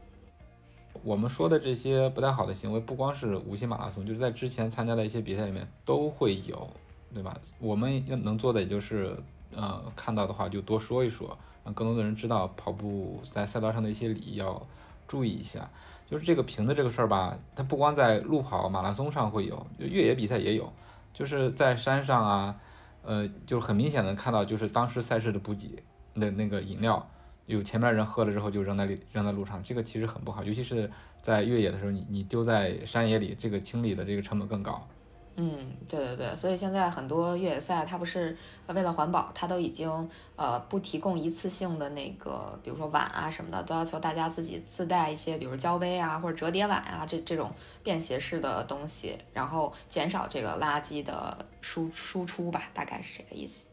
[1.04, 6.70] 我们说的这些不太好的行为，不光是无锡马拉松，就是在之前参加的一些比赛里面都会有，
[7.14, 7.38] 对吧？
[7.60, 9.14] 我们要能做的也就是，
[9.54, 11.38] 呃，看到的话就多说一说。
[11.64, 14.66] 让更多的人知道跑步在赛道上的一些礼仪要
[15.08, 15.70] 注意一下。
[16.06, 20.72] 就是这个瓶子这个事儿吧，它不光在路跑、马拉松上会有，就越野比赛也有。
[21.14, 22.56] 就是在山上啊，
[23.04, 25.84] 呃，就很明显的看到，就是当时赛事的补给
[26.16, 27.10] 的那个饮料，
[27.48, 30.44] 有前面人喝了之后就扔在里扔在路上，这个其实很不好。
[30.44, 34.88] 尤其是在越野的时候，你你丢在山野里，这个清理的这个成本更高。
[35.36, 39.90] 嗯，对对对，所以现在很多越野赛，它不是为了环保，它都已经
[40.36, 53.66] 呃不提供一次性的那个，比如说碗啊什么的，都要求大家自己自带一些，比如胶杯啊或者折叠碗啊这这种便携式的东西，然后减少这个垃圾的输输出吧，大概是这个意思。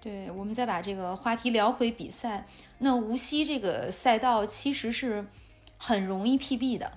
[0.00, 5.24] 对，我们再把这个话题聊回比赛，那无锡这个赛道其实是
[5.78, 6.90] 很容易 PB 的。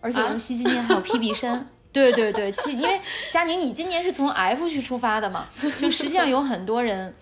[0.00, 7.14] 而且无锡今年还有 PB 山， 对对对，其实因为佳宁，你今年是从 F 区出发的嘛，就实际上有很多人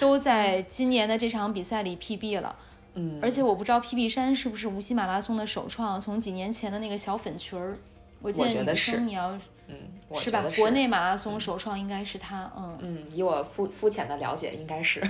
[0.00, 2.56] 都在今年的这场比赛里 PB 了。
[2.94, 7.76] 嗯，而且我不知道 PB 山是不是无锡马拉松的首创，从几年前的那个小粉裙儿，
[8.22, 9.36] 我记我觉得女生你要
[9.68, 9.74] 嗯，
[10.08, 10.44] 我是吧？
[10.56, 12.76] 国内马拉松首创应该是他，嗯。
[12.80, 15.02] 嗯，以我肤肤浅的了解，应该是，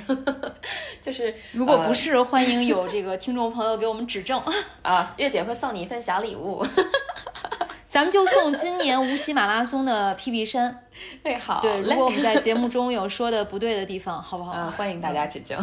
[1.03, 4.40] 就是如果不呃是，欢迎有这个听众朋友给我们指正。
[4.83, 6.64] 啊，月姐会送你一份小礼物。
[7.94, 10.76] 咱们就送今年无锡马拉松的 PB 衫。
[11.22, 14.50] 哎，好对，如果我们在节目中有说的不对的地方，好不好？
[14.59, 15.57] 啊，欢迎大家指正。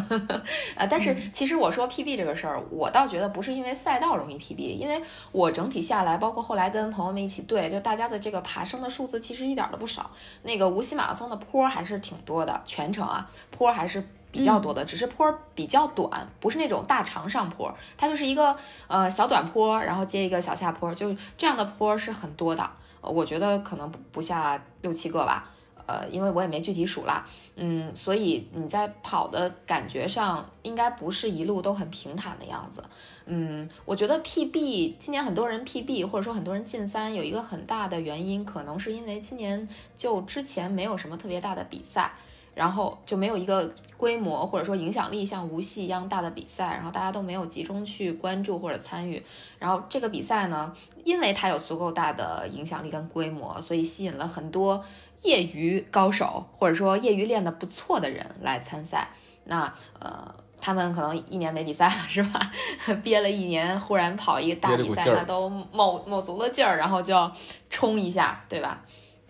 [0.75, 5.01] 呃， 但是其实我说 PB 这个事儿，我倒觉得不是因为赛道容易 PB，因为
[5.33, 10.09] 我整体下来，包括后来跟朋友们一起对，就大家的这个爬升的数字其实一点儿都不少。
[10.43, 14.01] 那个无锡马拉松的坡还是挺多的，全程啊坡还是。
[14.31, 18.55] 比较多的，只是坡儿比较短，不是那种大长上坡，它就是一个
[18.87, 22.69] 呃小短坡，然后接一个小下坡，就这样的坡是很多的。
[23.01, 25.49] 呃我觉得可能不不下六七个吧，
[25.87, 32.83] 呃，因为我也没具体数啦，嗯，所以你在跑的感觉上，应该不是一路都很平坦的样子。
[33.25, 39.67] 嗯，我觉得 PB 今年很多人 PB 或者说很多人进三，有一个很大的原因，可能是因为今年
[39.97, 42.11] 就之前没有什么特别大的比赛，
[42.53, 49.21] 然后就没有一个规模或者说影响力像无锡一样大的比赛，然后大家都没有集中去关注或者参与。
[49.59, 54.83] 然后这个比赛呢，因为它有足够大的影响力跟规模，所以吸引了很多
[55.21, 59.09] 业余高手或者说业余练得不错的人来参赛。
[59.45, 60.33] 那呃。
[60.63, 62.39] 他们可能一年没比赛了，是吧？
[63.01, 67.35] 憋了一年，忽然跑一个大比赛，那都卯卯足了劲儿，然后就要
[67.67, 68.79] 冲一下，对吧？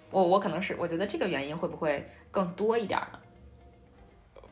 [0.09, 3.19] 我我可能是我觉得这个原因会不会更多一点儿呢？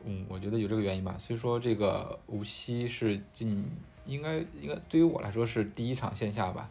[0.04, 1.14] 嗯，我觉得有这个原因吧。
[1.18, 3.64] 所以说这个无锡是近，
[4.06, 6.68] 应该应该对于我来说是第一场线下吧，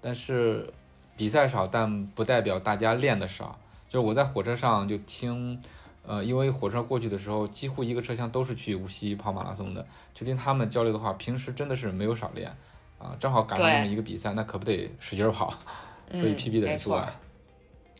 [0.00, 0.72] 但是
[1.16, 3.58] 比赛少，但不代表大家练的少。
[3.88, 5.60] 就是我在火车上就听，
[6.04, 12.50] 呃，因为火车过去的时候，几乎一个车厢都是去无锡跑马拉松的，就听他们交流的话，平时真的是没有少练
[12.98, 15.50] 啊，正好赶上对这么一个比赛，那可不得使劲儿跑，
[16.10, 17.14] 所以嗯 PB 得没错做啊。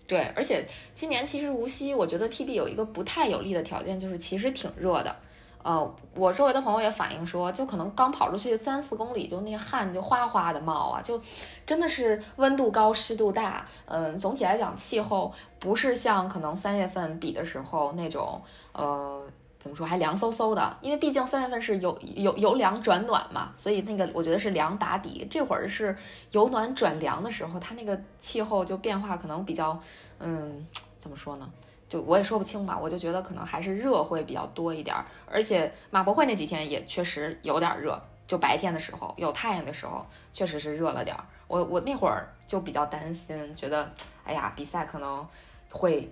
[0.07, 0.65] 对，而且
[0.95, 5.15] 今年其实无锡，我觉得 TB 有一个不太有利的条件，就是其实挺热的。
[5.63, 11.21] 呃，我周围的朋友也反映说，就可能刚跑出去三四公里，就那个汗就哗哗的冒啊，就
[11.67, 13.67] 真的是温度高、湿度大。
[13.87, 18.41] 嗯，总体来讲，气候不是像可能三月份比的时候那种，
[18.75, 19.27] 呃，
[19.67, 25.27] 怎么说还凉飕飕的，因为毕竟三月份是由由由凉转暖嘛，所以那个我觉得是凉打底。
[25.29, 25.97] 这会儿是
[26.31, 29.77] 由暖转凉的时候，它那个气候就变化可能比较，
[30.21, 30.65] 嗯，
[31.01, 31.51] 怎么说呢？
[31.89, 34.95] 就我也说不清吧，我就觉得可能还是热会比较多一点，
[35.29, 41.25] 而且马博会那几天也确实有点热，就白天的时候有太阳的时候，确实是热了点儿。
[41.49, 43.93] 我我那会儿就比较担心，觉得
[44.25, 45.27] 哎呀，比赛可能
[45.71, 46.09] 会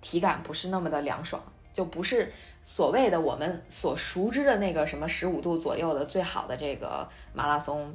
[0.00, 7.94] 体感不是那么的凉爽，就不是所谓的我们所熟知的那个什么十五度左右的最好的这个马拉松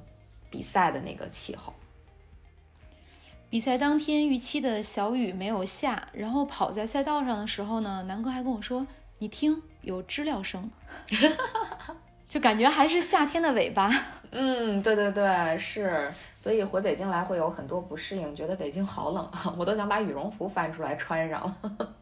[0.49, 1.73] 比赛的那个气候。
[3.49, 8.85] 比赛当天预期的小雨没有下，然后跑在赛道上的时候呢，南哥还跟我说
[9.19, 10.69] ：“你听，有知了声。
[12.27, 13.89] ”就感觉还是夏天的尾巴。
[14.31, 21.95] 嗯，对对对，是，所以回北京来会有很多不适应，觉得北京好冷啊，我都想把羽绒服翻出来穿上了。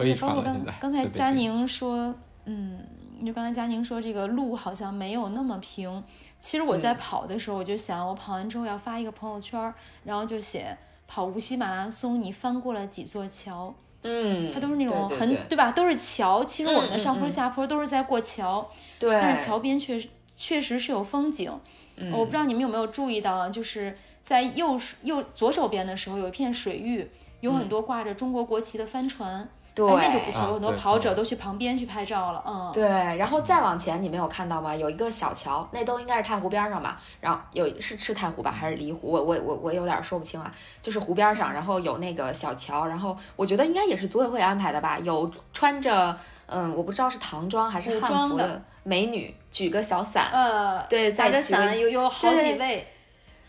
[0.00, 2.80] 可以包括刚刚才佳宁说，嗯，
[3.24, 6.02] 就刚才佳宁说这个路好像没有那么平。
[6.38, 13.74] 其实我在嗯跑的时候，我就想，我跑完之后要发一个朋友圈儿，然后就写跑无锡马拉松，你翻过了几座桥？
[14.02, 15.70] 嗯，它都是那种对很对吧？
[15.70, 16.42] 都是桥。
[16.42, 18.66] 其实我们的上坡嗯下坡都是在过桥，
[18.98, 21.52] 对，但是桥边确实确实是有风景。
[21.96, 27.10] 嗯我不知道你们有没有注意到啊，就是在右右左手边的时候有一片水域，
[27.40, 29.46] 有很多挂着中国国旗的帆船。
[29.88, 34.74] 嗯对，哎，那就不错，啊有很多跑者嗯都去旁边去拍照了，嗯，对，然后再往前，你没有看到吗？
[34.74, 37.00] 有一个小桥，那都应该是太湖边上吧？
[37.20, 39.10] 然后有是是太湖吧，还是离湖？
[39.10, 40.50] 我我我我有点说不清啊。
[40.82, 44.98] 就是湖边上，然后有那个小桥，然后我觉得应该也是组委会安排的吧？
[44.98, 46.16] 有穿着
[46.46, 52.88] 嗯，我不知道是唐装还是汉服的美女，举个小伞，呃，对，打着伞有有好几对位，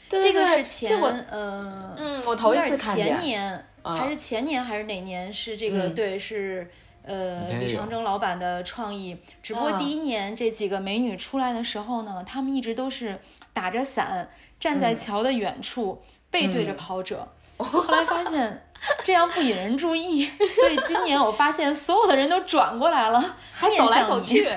[0.09, 3.19] 对这个是前我呃，嗯，我头一次看见前。
[3.19, 5.31] 年嗯还是前年还是哪年？
[5.31, 6.69] 是这个嗯对是。
[7.03, 13.19] 呃，李长征老板的创意，只不过啊第一年这几个美女出来的时候呢，她们一直都是
[13.53, 17.27] 打着伞，站在嗯桥的远处，背对着嗯跑者。
[17.57, 18.67] 后来发现
[19.01, 20.23] 这样不引人注意，
[20.59, 24.47] 所以今年我发现所有的人都转过来了， 还走来走去，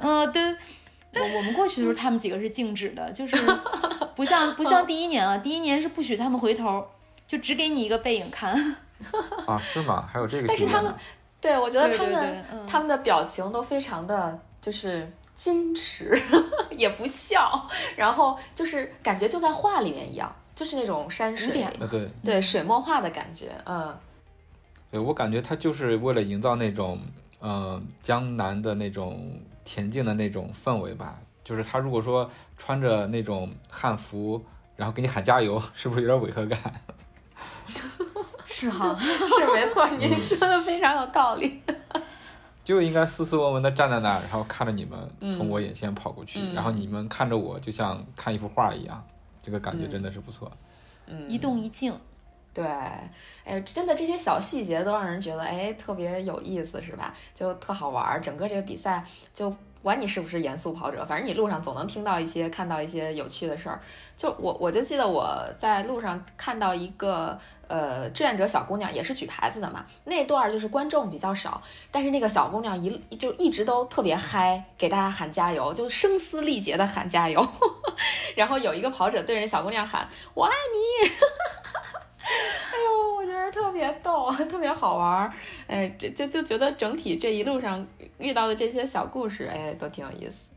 [0.00, 0.42] 嗯，对，
[1.14, 3.36] 我我们过去的时候，他们几个是静止的，就是
[4.16, 6.86] 不像不像第一年了，第一年是不许他们回头，
[7.26, 8.54] 就只给你一个背影看。
[9.46, 10.08] 啊，是吗？
[10.10, 10.94] 还有这个但是他们
[11.40, 16.18] 对我觉得他们对嗯他们的表情都非常的就是矜持，
[16.70, 21.50] 也不笑，然后就是感觉就在画里面一样，就是那种山水
[21.90, 23.94] 对对水墨画的感觉，嗯
[24.90, 27.00] 对，我感觉他就是为了营造那种
[27.40, 31.18] 呃江南的那种恬静的那种氛围吧。
[31.42, 34.42] 就是他如果说穿着那种汉服，
[34.76, 36.58] 然后给你喊加油， 是不是有点违和感？
[38.46, 41.60] 是哈， 是没错，您说的非常有道理。
[42.64, 49.04] 就应该斯斯文文的站在那儿，然后看着你们嗯从我眼前跑过去，嗯然后你们看着我，就像看一幅画一样，
[49.42, 50.50] 这个感觉真的是不错。
[51.06, 51.94] 嗯，一动一静。
[52.54, 52.64] 对，
[53.44, 57.12] 哎，真的这些小细节都让人觉得哎特别有意思，是吧？
[57.34, 58.20] 就特好玩儿。
[58.20, 63.80] 整个这个比赛，就不管你是不是严肃跑者，反正你路上总能听到一些、看到一些有趣的事儿。
[64.16, 69.84] 就我我就记得我在路上看到一个呃志愿者小姑娘，也是举牌子的嘛。
[70.04, 77.46] 那段儿就是观众比较少，但是那个小姑娘一就一直都特别嗨，给大家喊加油，就声嘶力竭的喊加油。
[78.34, 81.10] 然后有一个跑者对着小姑娘喊：“我爱你。
[82.24, 85.32] ”哎呦，我觉得特别逗，特别好玩儿，
[85.66, 87.86] 哎，这就就觉得整体这一路上
[88.18, 90.50] 遇到的这些小故事，哎，都挺有意思。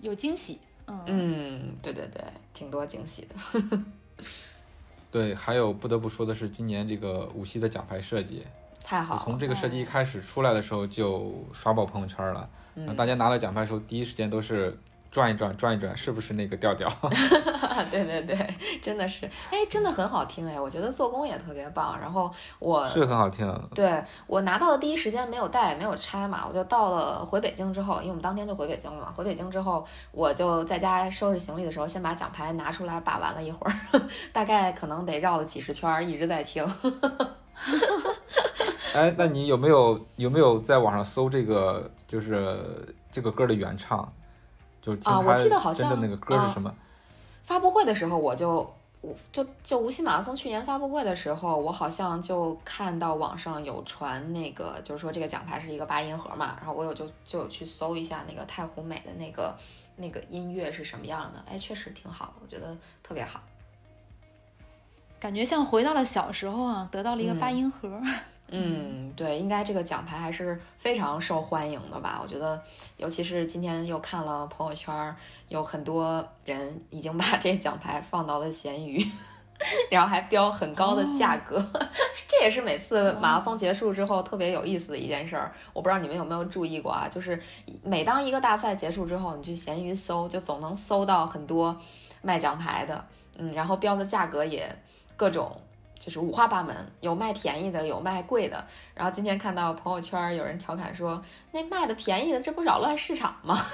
[0.00, 3.82] 有惊喜，嗯，嗯，对对对，挺多惊喜的。
[5.10, 8.44] 对，还有不得不说的是，今年这个无锡的奖牌设计，
[8.82, 12.48] 太好了，从这个设计一开始出来的时候就刷爆朋友圈了。
[12.74, 14.76] 嗯大家拿了奖牌的时候，第一时间都是
[15.10, 16.90] 转一转，转一转，是不是那个调调？
[17.90, 21.98] 对对对，真的是，哎，真的很好听哎，我觉得做工也特别棒。
[22.00, 23.46] 然后我是很好听。
[23.74, 29.12] 对我拿到的第一时间没有带，没有拆嘛，我就到了回北京之后，因为我们当天就回北京了嘛。
[29.14, 33.74] 回北京之后，我就在家收拾行李的时候，先把奖牌拿出来把玩了一会儿，
[34.32, 36.66] 大概可能得绕了几十圈儿，一直在听。
[38.94, 44.10] 哎，那你有没有有没有在网上搜这个就是这个歌的原唱？
[44.82, 46.74] 就我记得好像真的那个歌是什么？
[47.44, 59.54] 发布会的时候，我就我就就无锡马拉松去年发布会的时候，我好像就看到网上有传那个，就是说这个奖牌是一个八音盒嘛，然后我有就就有去搜一下那个太湖美的那个
[59.96, 63.40] 那个音乐是什么样的，哎，确实挺好的，我觉得特别好。
[65.18, 67.88] 感觉像回到了小时候啊，得到了一个八音盒。
[67.88, 68.14] 嗯，
[69.16, 72.18] 对，应该这个奖牌还是非常受欢迎的吧？
[72.22, 72.60] 我觉得，
[72.96, 75.16] 尤其是今天又看了朋友圈儿，
[75.48, 79.02] 有很多人已经把这奖牌放到了闲鱼，
[79.90, 81.58] 然后还标很高的价格。
[82.28, 85.52] 这也是每次马拉松结束之后特别有意思的一件事儿。
[85.72, 87.08] 我不知道你们有没有注意过啊？
[87.08, 87.40] 就是
[87.82, 91.78] 每当一个大赛结束之后，你去闲鱼搜，就总能搜到很多
[92.22, 93.04] 卖奖牌的，
[93.38, 94.74] 嗯，然后标的价格也
[95.16, 95.54] 各种。
[96.02, 98.66] 就是五花八门，有卖便宜的，有卖贵的。
[98.92, 103.64] 然后今天看到朋友圈有人调侃说，那卖的便宜的，这不扰乱市场吗？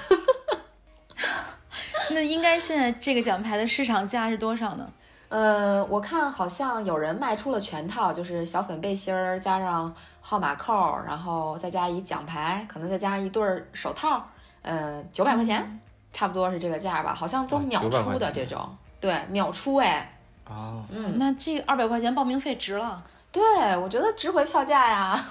[2.11, 4.87] 那应该现在这个奖牌的市场价是多少呢？
[5.29, 14.23] 呃，我看好像有人卖出了全套，就是小粉背心儿加上号码扣，然后再加一奖牌，可能再加上一对儿手套，
[14.61, 15.79] 嗯、九百块钱，
[16.13, 17.15] 差不多是这个价吧。
[17.15, 20.18] 好像都啊秒出的这种，对，秒出哎，
[20.49, 23.41] 哦，嗯，那这二百块钱报名费值了，对
[23.77, 25.25] 我觉得值回票价呀。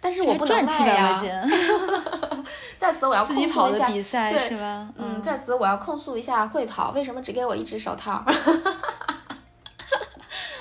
[0.00, 1.48] 但是我不能赚七百块钱，
[2.76, 4.88] 在此我要自己跑的控诉一下比赛对是吧？
[4.98, 8.22] 嗯，在此我要控诉一下会跑，为什么只给我一只手套？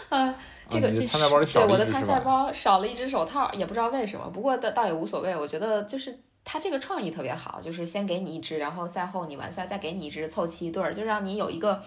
[0.10, 0.34] 嗯，
[0.70, 2.22] 这个这参赛包里少对我的参赛？
[2.22, 5.36] 包少了一只手套，也不知道为什么，不过倒倒也无所谓。
[5.36, 11.82] 我觉得就是他这个创意特别好，就是先给你一只，然后赛后你完赛再给你一只，凑齐一对儿，就让你有一个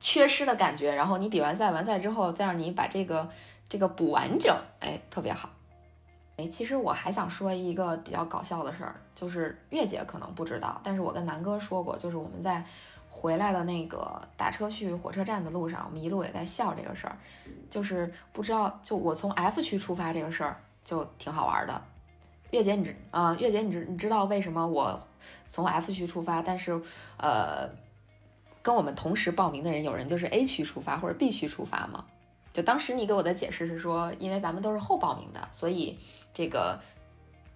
[0.00, 0.94] 缺失的感觉。
[0.94, 3.28] 然后你比完赛完赛之后，再让你把这个
[3.68, 5.50] 这个补完整，哎，特别好。
[6.36, 12.64] 哎，其实我还想说一个比较搞笑的事儿，就是月姐可能不知道，但是我跟南哥说过，就是我们在
[13.10, 17.18] 回来的那个打车去火车站的路上，我们一路也在笑这个事儿，
[17.68, 21.82] 就是不知道，就我从 F 区出发这个事儿就挺好玩的。
[22.52, 24.98] 月姐，你知啊、月姐，你知你知道为什么我
[25.48, 26.80] 从 F 区出发，但是
[27.16, 27.68] 呃，
[28.68, 32.04] 跟我们同时报名的人有人就是 A 区出发或者 B 区出发吗？
[32.52, 35.98] 就当时你给我的解释是说，因为咱们都是后报名的，所以
[36.34, 36.78] 这个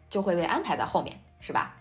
[0.09, 1.77] 就会被安排在后面，是吧？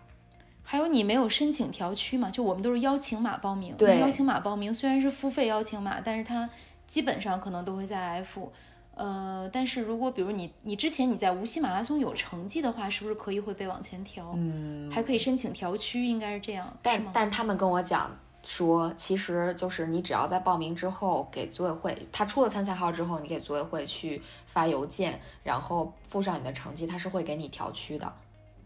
[0.61, 2.29] 还有你没有申请调区嘛？
[2.29, 6.49] 就我们都是邀请码报名，对邀请码报名虽然是付费邀请码，但是它
[6.85, 8.51] 基本上可能都会在 F。
[8.95, 14.33] 呃，但是如果比如你你之前你在无锡马拉松有成绩的话，是不是可以会被往前调？
[14.35, 16.77] 嗯，还可以申请调区，应该是这样？
[16.81, 18.11] 但但他们跟我讲，
[18.43, 28.11] 说，其实就是你只要在报名之后给组委会，他出了参赛号之后，你给组委会去发邮件，然后附上你的成绩，他是会给你调区的。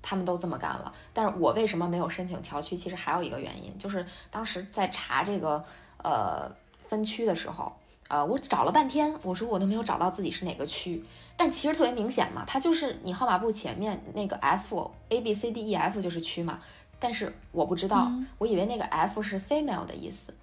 [0.07, 2.78] 他们都这么干了，但是我为什么没有申请调区？
[2.78, 5.65] 其实还有一个原因，就是当时在查这个
[5.97, 6.47] 呃
[6.88, 7.73] 分区的时候，
[8.07, 11.03] 呃，我找了半天，我说我都没有找到自己是哪个区，
[11.36, 16.59] 但其实特别明显嘛，它就是你号码布前面那个 F A B C D E F 就是区嘛，
[17.00, 20.34] 但是我不知道，我以为那个 F 是 female 的意思，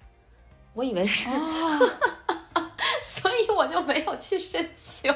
[0.73, 1.29] 我以为是，
[3.03, 5.13] 所以我就没有去申请，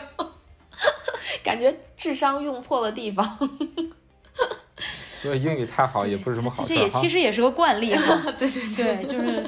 [1.44, 3.38] 感觉智商用错了地方。
[5.22, 6.70] 所以英语太好也不是什么好事。
[6.70, 8.16] 这也其实也是个惯例哈。
[8.38, 9.44] 对对对，就是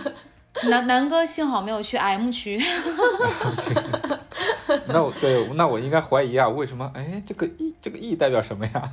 [0.67, 2.59] 南南哥幸好没有去 M 区。
[4.87, 6.91] 那我对，那我应该怀疑啊，为什么？
[6.95, 8.91] 哎，这个 E 这个 E 代表什么呀？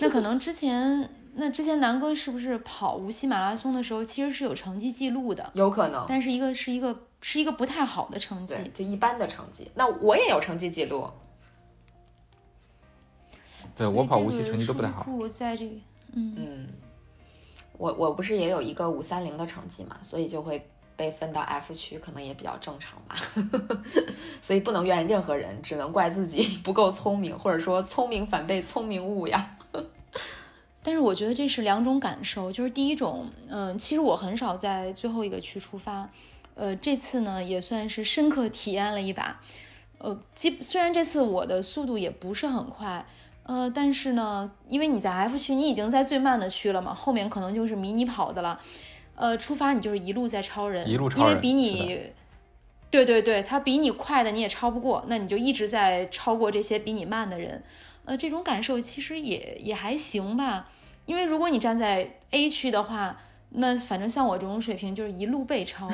[0.00, 5.50] 那可能之前，那之前南哥是不是跑无锡马拉松的时候，其实是有成绩记录的？
[5.54, 9.70] 有可能，但是一个是一个是一个不太好的成绩，就一般的成绩。
[9.74, 11.08] 那我也有成绩记录。
[13.74, 15.04] 对我跑无锡成绩都不太好。
[15.26, 15.74] 在这个，
[16.12, 16.68] 嗯嗯，
[17.78, 20.64] 我我不是也有一个五三零的成绩嘛，所以就会
[20.94, 23.16] 被分到 F 区，可能也比较正常吧。
[24.40, 29.56] 所以不能怨任何人，只能怪自己不够聪明，或者说聪明反被聪明误呀。
[30.84, 36.08] 但是我觉得这是两种感受，就是第一种，嗯，其实我很少在最后一个区出发，
[36.54, 39.40] 呃，这次呢也算是深刻体验了一把，
[39.98, 43.04] 呃，基虽然这次我的速度也不是很快。
[43.46, 48.58] 呃，但是呢，因为你在 F 区，你已经在最慢的区了嘛，后面可能就是迷你跑的了。
[49.16, 52.00] 呃，出发你就是一路在超人，一路超人，因为比你，
[52.90, 57.62] 对对对，他比你快的你也超不过，那你就一直在超过这些比你慢的人。
[58.04, 60.68] 呃，这种感受其实也也还行吧，
[61.06, 63.16] 因为如果你站在 A 区的话。
[63.56, 65.88] 那反正像我这种水平，就是一路被超，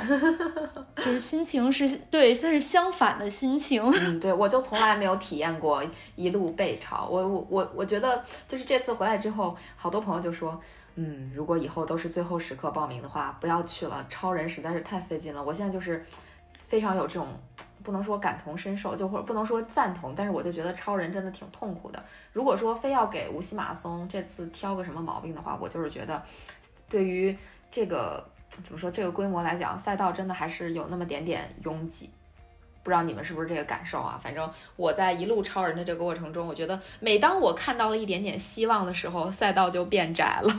[0.97, 3.83] 就是心情是对，它是相反的心情。
[4.01, 5.85] 嗯，对，我就从来没有体验过
[6.17, 7.07] 一路被超。
[7.07, 10.59] 我我我我觉得，就是这次回来之后，好多朋友就说，
[10.95, 15.45] 嗯，如果以后都是最后时刻报名的话，不要去了，超人实在是太费劲了。
[15.45, 16.03] 我现在就是
[16.67, 17.29] 非常有这种，
[17.83, 22.03] 不能说感同身受，就或者不能说赞同，但是我就觉得超人真的挺痛苦的。
[22.33, 26.23] 如果说非要给无锡马拉松这次挑个什么毛病的话，我就是觉得。
[26.89, 27.37] 对于
[27.71, 28.25] 这个
[28.65, 32.11] 怎么说这个规模来讲，赛道真的还是有那么点点拥挤，
[32.83, 34.19] 不知道你们是不是这个感受啊？
[34.21, 40.53] 反正我在一路超人的这个过程中，我觉得每当我看到了一点点希望的时候，赛道就变窄了，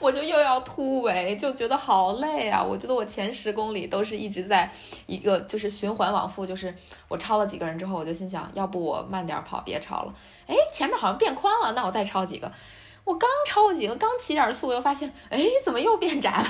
[0.00, 2.62] 我就又要突围，就觉得好累啊！
[2.62, 4.70] 我觉得我前十公里都是一直在
[5.06, 6.74] 一个就是循环往复，就是
[7.08, 10.14] 我超了几个人之后，我就心想，要不我慢点跑，别超了。
[10.46, 12.50] 哎，前面好像变宽了，那我再超几个。
[13.04, 16.44] 我刚超几个，刚起点速，又发现，哎，怎么又变窄了？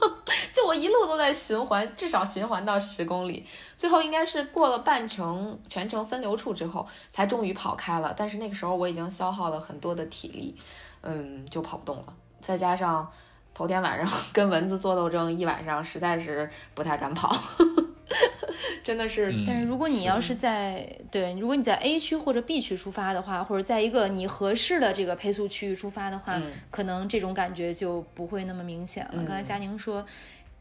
[0.54, 3.44] 就我一路都在循环，至少循环到十公里，
[3.76, 8.14] 最后应该是过了半程全程分流处之后，才终于跑开了。
[8.16, 10.56] 但是那个时候我已经消耗了很多的体力，
[11.02, 12.14] 嗯，就跑不动了。
[12.40, 13.10] 再加上
[13.54, 17.36] 头天晚上 跟蚊子做斗争一晚上，实在是不太敢跑。
[18.82, 29.22] 真的是，但是如果你要是在对，如果你在 A 区或者 B 区出发的话，或者在一个你合适的这个配速区域出发的话，可能这种感觉就不会那么明显了。
[29.24, 30.04] 刚才佳宁说，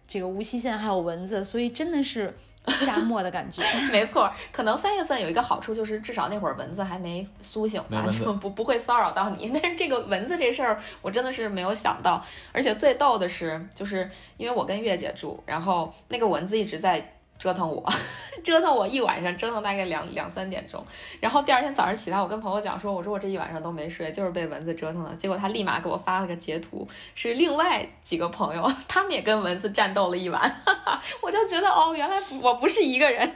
[0.06, 2.36] 这个无锡现在还有蚊子，所以真的是
[2.86, 3.64] 夏末的感觉。
[3.92, 9.50] 没错，可能三月份有一个好处就是，至少那会儿蚊子还没苏醒吧，就不不会骚扰到你。
[9.62, 12.24] 但是这个蚊子这事儿，我真的是没有想到。
[12.52, 17.14] 而且最逗的是，就是因为我跟月姐住，然后那个蚊子一直在。
[17.38, 17.84] 折腾我，
[18.44, 20.84] 折腾我一晚上，折腾大概两两三点钟，
[21.20, 25.16] 然后第二天早上起来，我跟朋友讲说，我说我这一晚上都没睡，就是被蚊子折腾的。
[25.16, 30.64] 结果他立马给我发了个截图，是另外几个朋友， 他们也跟蚊子战斗了一晚，
[31.22, 33.32] 我就觉得哦，原来我不是一个人。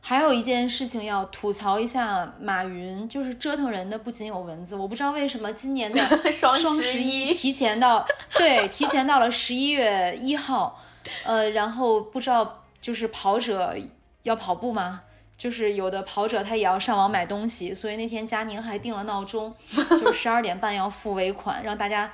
[0.00, 6.00] 还有一件事情要吐槽一下，马云就是折腾人的不仅有蚊子，我不知道为什么今年的
[6.32, 8.06] 双十一提前到，
[8.36, 10.78] 对，提前到了十一月一号。
[11.24, 13.74] 呃，然后不知道就是跑者
[14.22, 15.02] 要跑步吗？
[15.36, 19.54] 就是有的跑者他也要上网买东西，所以那天佳宁还定了闹钟，
[20.00, 22.10] 就十二点半要付尾款，让大家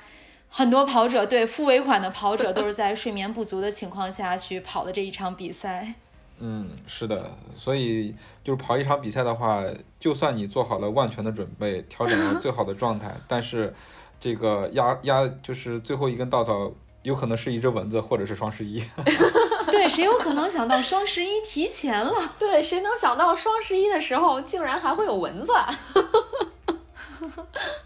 [0.47, 5.95] 很多跑者对付尾款的跑者都是在睡眠不足的情况下去跑的这一场比赛。
[6.37, 9.63] 嗯，是的，所以就是跑一场比赛的话，
[9.99, 13.73] 就算你做好了万全的准备，调整了最好的状态， 但是
[14.19, 16.71] 这个压压就是最后一根稻草。
[17.05, 18.83] 有可能是一只蚊子，或者是双十一。
[19.71, 22.11] 对，谁有可能想到双十一提前了？
[22.39, 25.53] 对，谁能想到双十一的时候竟然还会有蚊子？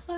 [0.07, 0.15] 哎，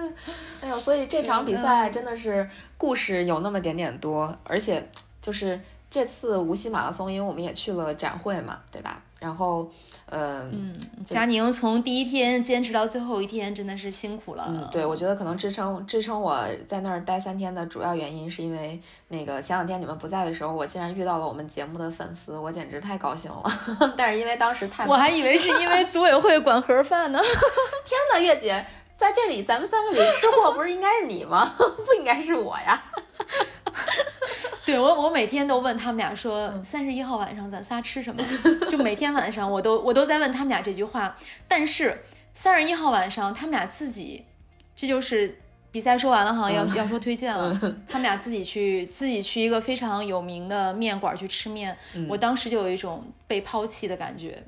[0.62, 2.48] 哎呦，所以这场比赛真的是
[2.78, 4.88] 故事有那么点点多，而且
[5.20, 9.02] 就是这次无锡马拉松，因为我们也去了展会嘛，对吧？
[9.22, 9.70] 然后，
[10.08, 14.46] 呃，嗯，佳宁从第一天坚持到最后一天，真的是辛苦了。
[14.50, 23.44] 嗯，对，我觉得可能支撑支撑我在那儿待三天的主要原因，是因为那个前两天你们不在的时候，我竟然遇到了我们节目的粉丝，我简直太高兴了。
[23.96, 27.20] 但是因为当时太，我还以为是因为组委会管盒饭呢。
[27.86, 28.66] 天呐，月姐
[28.98, 31.54] 在这里，咱们三个里吃货不是应该是你吗？
[31.58, 32.82] 不应该是我呀。
[34.72, 38.24] 对我，我每天都问他们俩说，三十一号晚上咱仨吃什么？
[38.72, 41.18] 就每天晚上我都我都在问他们俩这句话。
[41.46, 42.02] 但是
[42.34, 44.24] 三十一号晚上他们俩自己，
[44.74, 45.38] 这就是
[45.74, 47.54] 比赛说完了哈，要要说推荐了。
[47.86, 54.42] 他们俩自己去自己去一个非常有名的面馆去吃面，我当时就有一种被抛弃的感觉。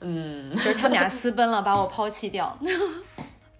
[0.00, 2.58] 嗯，就是他们俩私奔了，把我抛弃掉。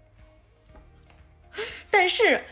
[1.91, 2.43] 但是，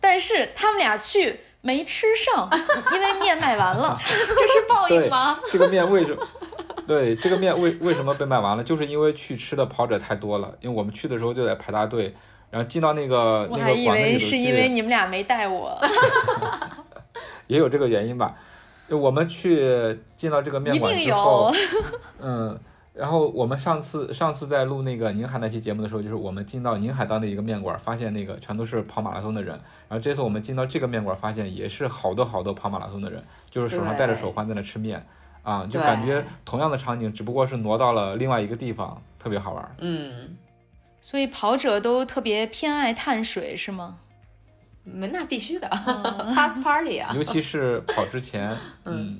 [0.00, 1.40] 但是他们俩去。
[1.64, 2.46] 没吃上，
[2.92, 5.40] 因为面卖完了， 这是报应吗？
[5.50, 6.22] 这个面为什么？
[6.86, 8.62] 对，这个面为为什么被卖完了？
[8.62, 12.14] 就是因为去吃的跑者太多了，因为我们去的时候就在排大队，
[12.50, 15.80] 然后进到那个我还以为是因为你们俩没带我，
[17.48, 18.34] 也有这个原因吧。
[18.86, 21.50] 就我们去进到这个面馆之后，
[22.20, 22.60] 嗯。
[22.94, 29.52] 然后我们上次上次在录那个宁海那期节目的时候，就是我们进到宁海当地一个面馆，发现那个全都是跑马拉松的人。
[29.88, 33.20] 然后这次我们进到这个面馆，发现也是好多好多跑马拉松的人，
[33.50, 35.04] 就是手上戴着手环在那吃面，
[35.42, 39.76] 啊，就感觉同样的场景，只不过是挪到了另外一个地方，特别好玩。
[39.80, 40.36] 嗯，
[41.00, 43.98] 所以跑者都特别偏爱碳水是吗？
[44.84, 45.68] 那必须的，
[46.32, 49.18] pass party 啊，尤其是跑之前， 嗯。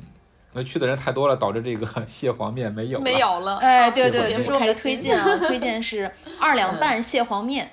[0.54, 3.56] 因为去的人太多了，导致这个 蟹黄面没有没有了。
[3.58, 7.70] 哎，对对，就是我们的推荐啊， 推荐是二两半蟹黄面。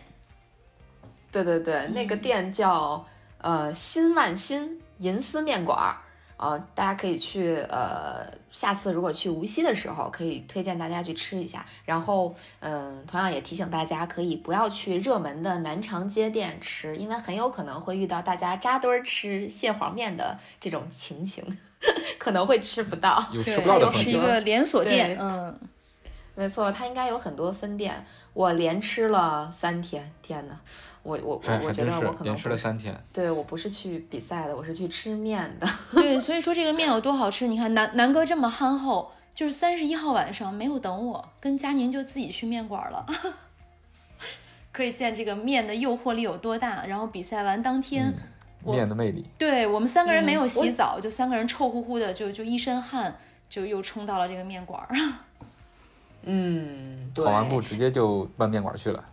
[1.32, 3.06] 对对对，那个店叫
[3.38, 5.96] 呃新万新银丝面馆儿
[6.42, 11.64] 啊，大家可以去呃，下次如果去无锡的时候，可以推荐大家去吃一下。
[11.86, 21.46] 然后嗯，同样也提醒大家，可以不要去热门的南长街店吃，因为很有可能会遇到大家扎堆儿吃蟹黄面的这种情形。
[22.20, 25.60] 可能会吃不到，有吃不到的是一个连锁店，嗯，
[26.36, 28.06] 没错，它应该有很多分店。
[28.34, 30.56] 我连吃了三天，天呐，
[31.04, 32.96] 我我我我觉得我可能吃了三天。
[33.12, 35.68] 对我不是去比赛的，我是去吃面的。
[35.94, 43.06] 对，所以说这个面有多好吃，你看南南哥这么憨厚，就是三十一号晚上没有等我，跟佳宁就自己去面馆了，
[44.72, 46.86] 可以见这个面的诱惑力有多大。
[46.86, 48.14] 然后比赛完当天。
[48.64, 53.18] 面的魅力，对我们三个人没有洗澡，就三个人臭乎乎的，就就一身汗，
[53.50, 54.96] 就又冲到了这个面馆儿。
[56.26, 59.04] 嗯，跑完步直接就奔面馆去了，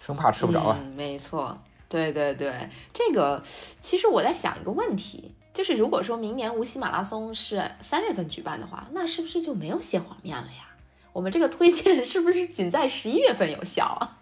[0.00, 0.80] 生怕吃不着啊。
[0.96, 1.56] 没错，
[1.88, 3.40] 对对对，这个
[3.80, 10.66] 其实我在想一个问题，就是如果说明年无锡马拉松是三月份举办的话，那是不是就没有蟹黄面了呀？
[11.12, 14.18] 我们这个推荐是不是仅在十一月份有效啊？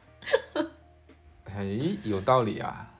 [1.44, 2.90] 哎，有道理啊。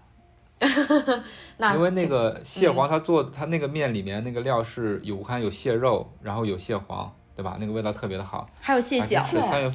[1.59, 7.57] 那因为那个蟹黄，它做它那个面里面那个料是有看有蟹肉，然后有蟹黄，对吧？
[7.61, 8.51] 那个味道特别的好。
[8.61, 9.25] 还有蟹脚，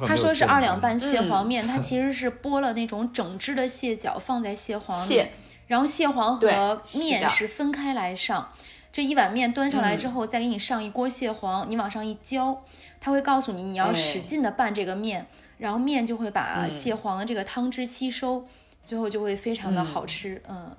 [0.06, 5.24] 他说是二两半蟹黄面，它其实是剥了那种整只的蟹脚放在蟹黄里，
[5.66, 8.50] 然后蟹黄和面是分开来上。
[8.92, 12.62] 这一碗面端上来之后，再给你上一锅蟹黄，你往上一浇，
[13.00, 18.46] 他会告诉你你要使劲的拌这个面，然后面就会把蟹黄的这个汤汁吸收。
[18.84, 20.70] 最后就会非常的好吃，嗯，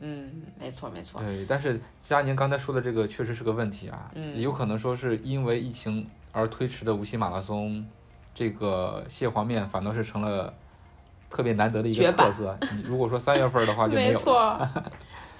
[0.00, 1.20] 嗯，没错没错。
[1.20, 7.86] 对，但是佳宁刚才说的这个确实是个问题啊，嗯，有可能说是因为疫情而推迟的无锡马拉松，
[8.34, 10.52] 这个蟹黄面反倒是成了
[11.30, 12.58] 特别难得的一个特色。
[12.72, 14.68] 你如果说三月份的话就没有，没错，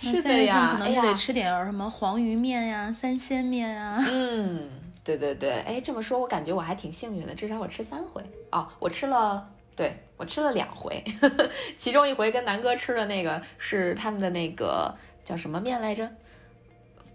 [0.01, 3.99] 那 三月份可能就得吃点什么黄鱼面呀、三鲜面呀。
[4.11, 4.69] 嗯，
[5.03, 9.51] 对对对，哎，这么说，我感觉我还挺幸运的，至少我吃三回哦，我吃了。
[9.77, 11.03] 对我吃了两回，
[11.77, 14.95] 其中一回跟南哥吃的那个是他们的那个
[15.25, 16.09] 叫什么面来着？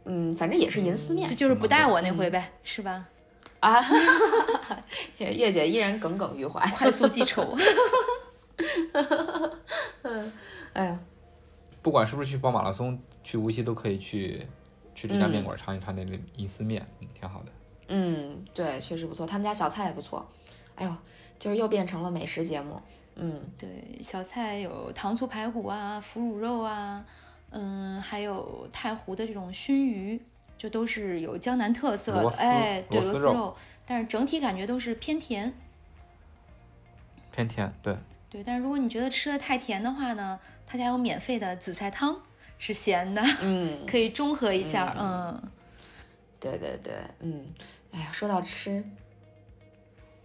[0.05, 3.07] 嗯，反正也是银丝面，这就是不带我那回呗，是吧？
[3.59, 3.79] 啊，
[5.17, 7.55] 叶姐依然耿耿于怀，快速记仇。
[10.03, 10.31] 嗯，
[10.73, 10.99] 哎呀，
[11.81, 14.45] 不管是不是去跑马拉松，去无锡都可以去
[14.95, 17.51] 去这家面馆尝一尝那个银丝面，嗯，挺好的。
[17.89, 20.27] 嗯，对，确实不错，他们家小菜也不错。
[20.75, 20.93] 哎呦。
[21.39, 22.79] 就是又变成了美食节目，
[23.15, 27.03] 嗯，对，小菜有糖醋排骨啊、腐乳肉啊，
[27.51, 30.21] 嗯，还有太湖的这种熏鱼，
[30.57, 35.53] 就都是有江南特色的，哎，对，螺丝肉，但是整体感觉都是偏甜，
[37.31, 37.95] 偏甜，对，
[38.29, 42.21] 对，但是如果你觉得吃的太甜的话呢，他家有免费的紫菜汤，
[42.57, 44.93] 是咸的，嗯， 可以中和一下。
[44.99, 45.41] 嗯，
[46.39, 47.45] 对对对，嗯，
[47.91, 48.83] 哎呀，说到吃，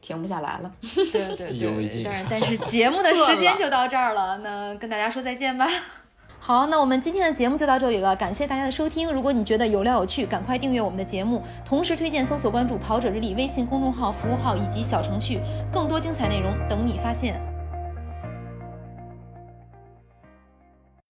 [0.04, 0.70] 停不下来了。
[1.10, 5.66] 对对对，意犹未尽当然，但是节目的时间就到这儿了，那跟大家说再见吧。
[6.38, 9.10] 好，那我们今天的节目就到这里了，感谢大家的收听。
[9.10, 15.40] 如果你觉得有料有趣，赶快订阅我们的节目，同时推荐搜索关注“跑者日历”微信公众号、服务号以及小程序，
[15.72, 17.40] 更多精彩内容等你发现。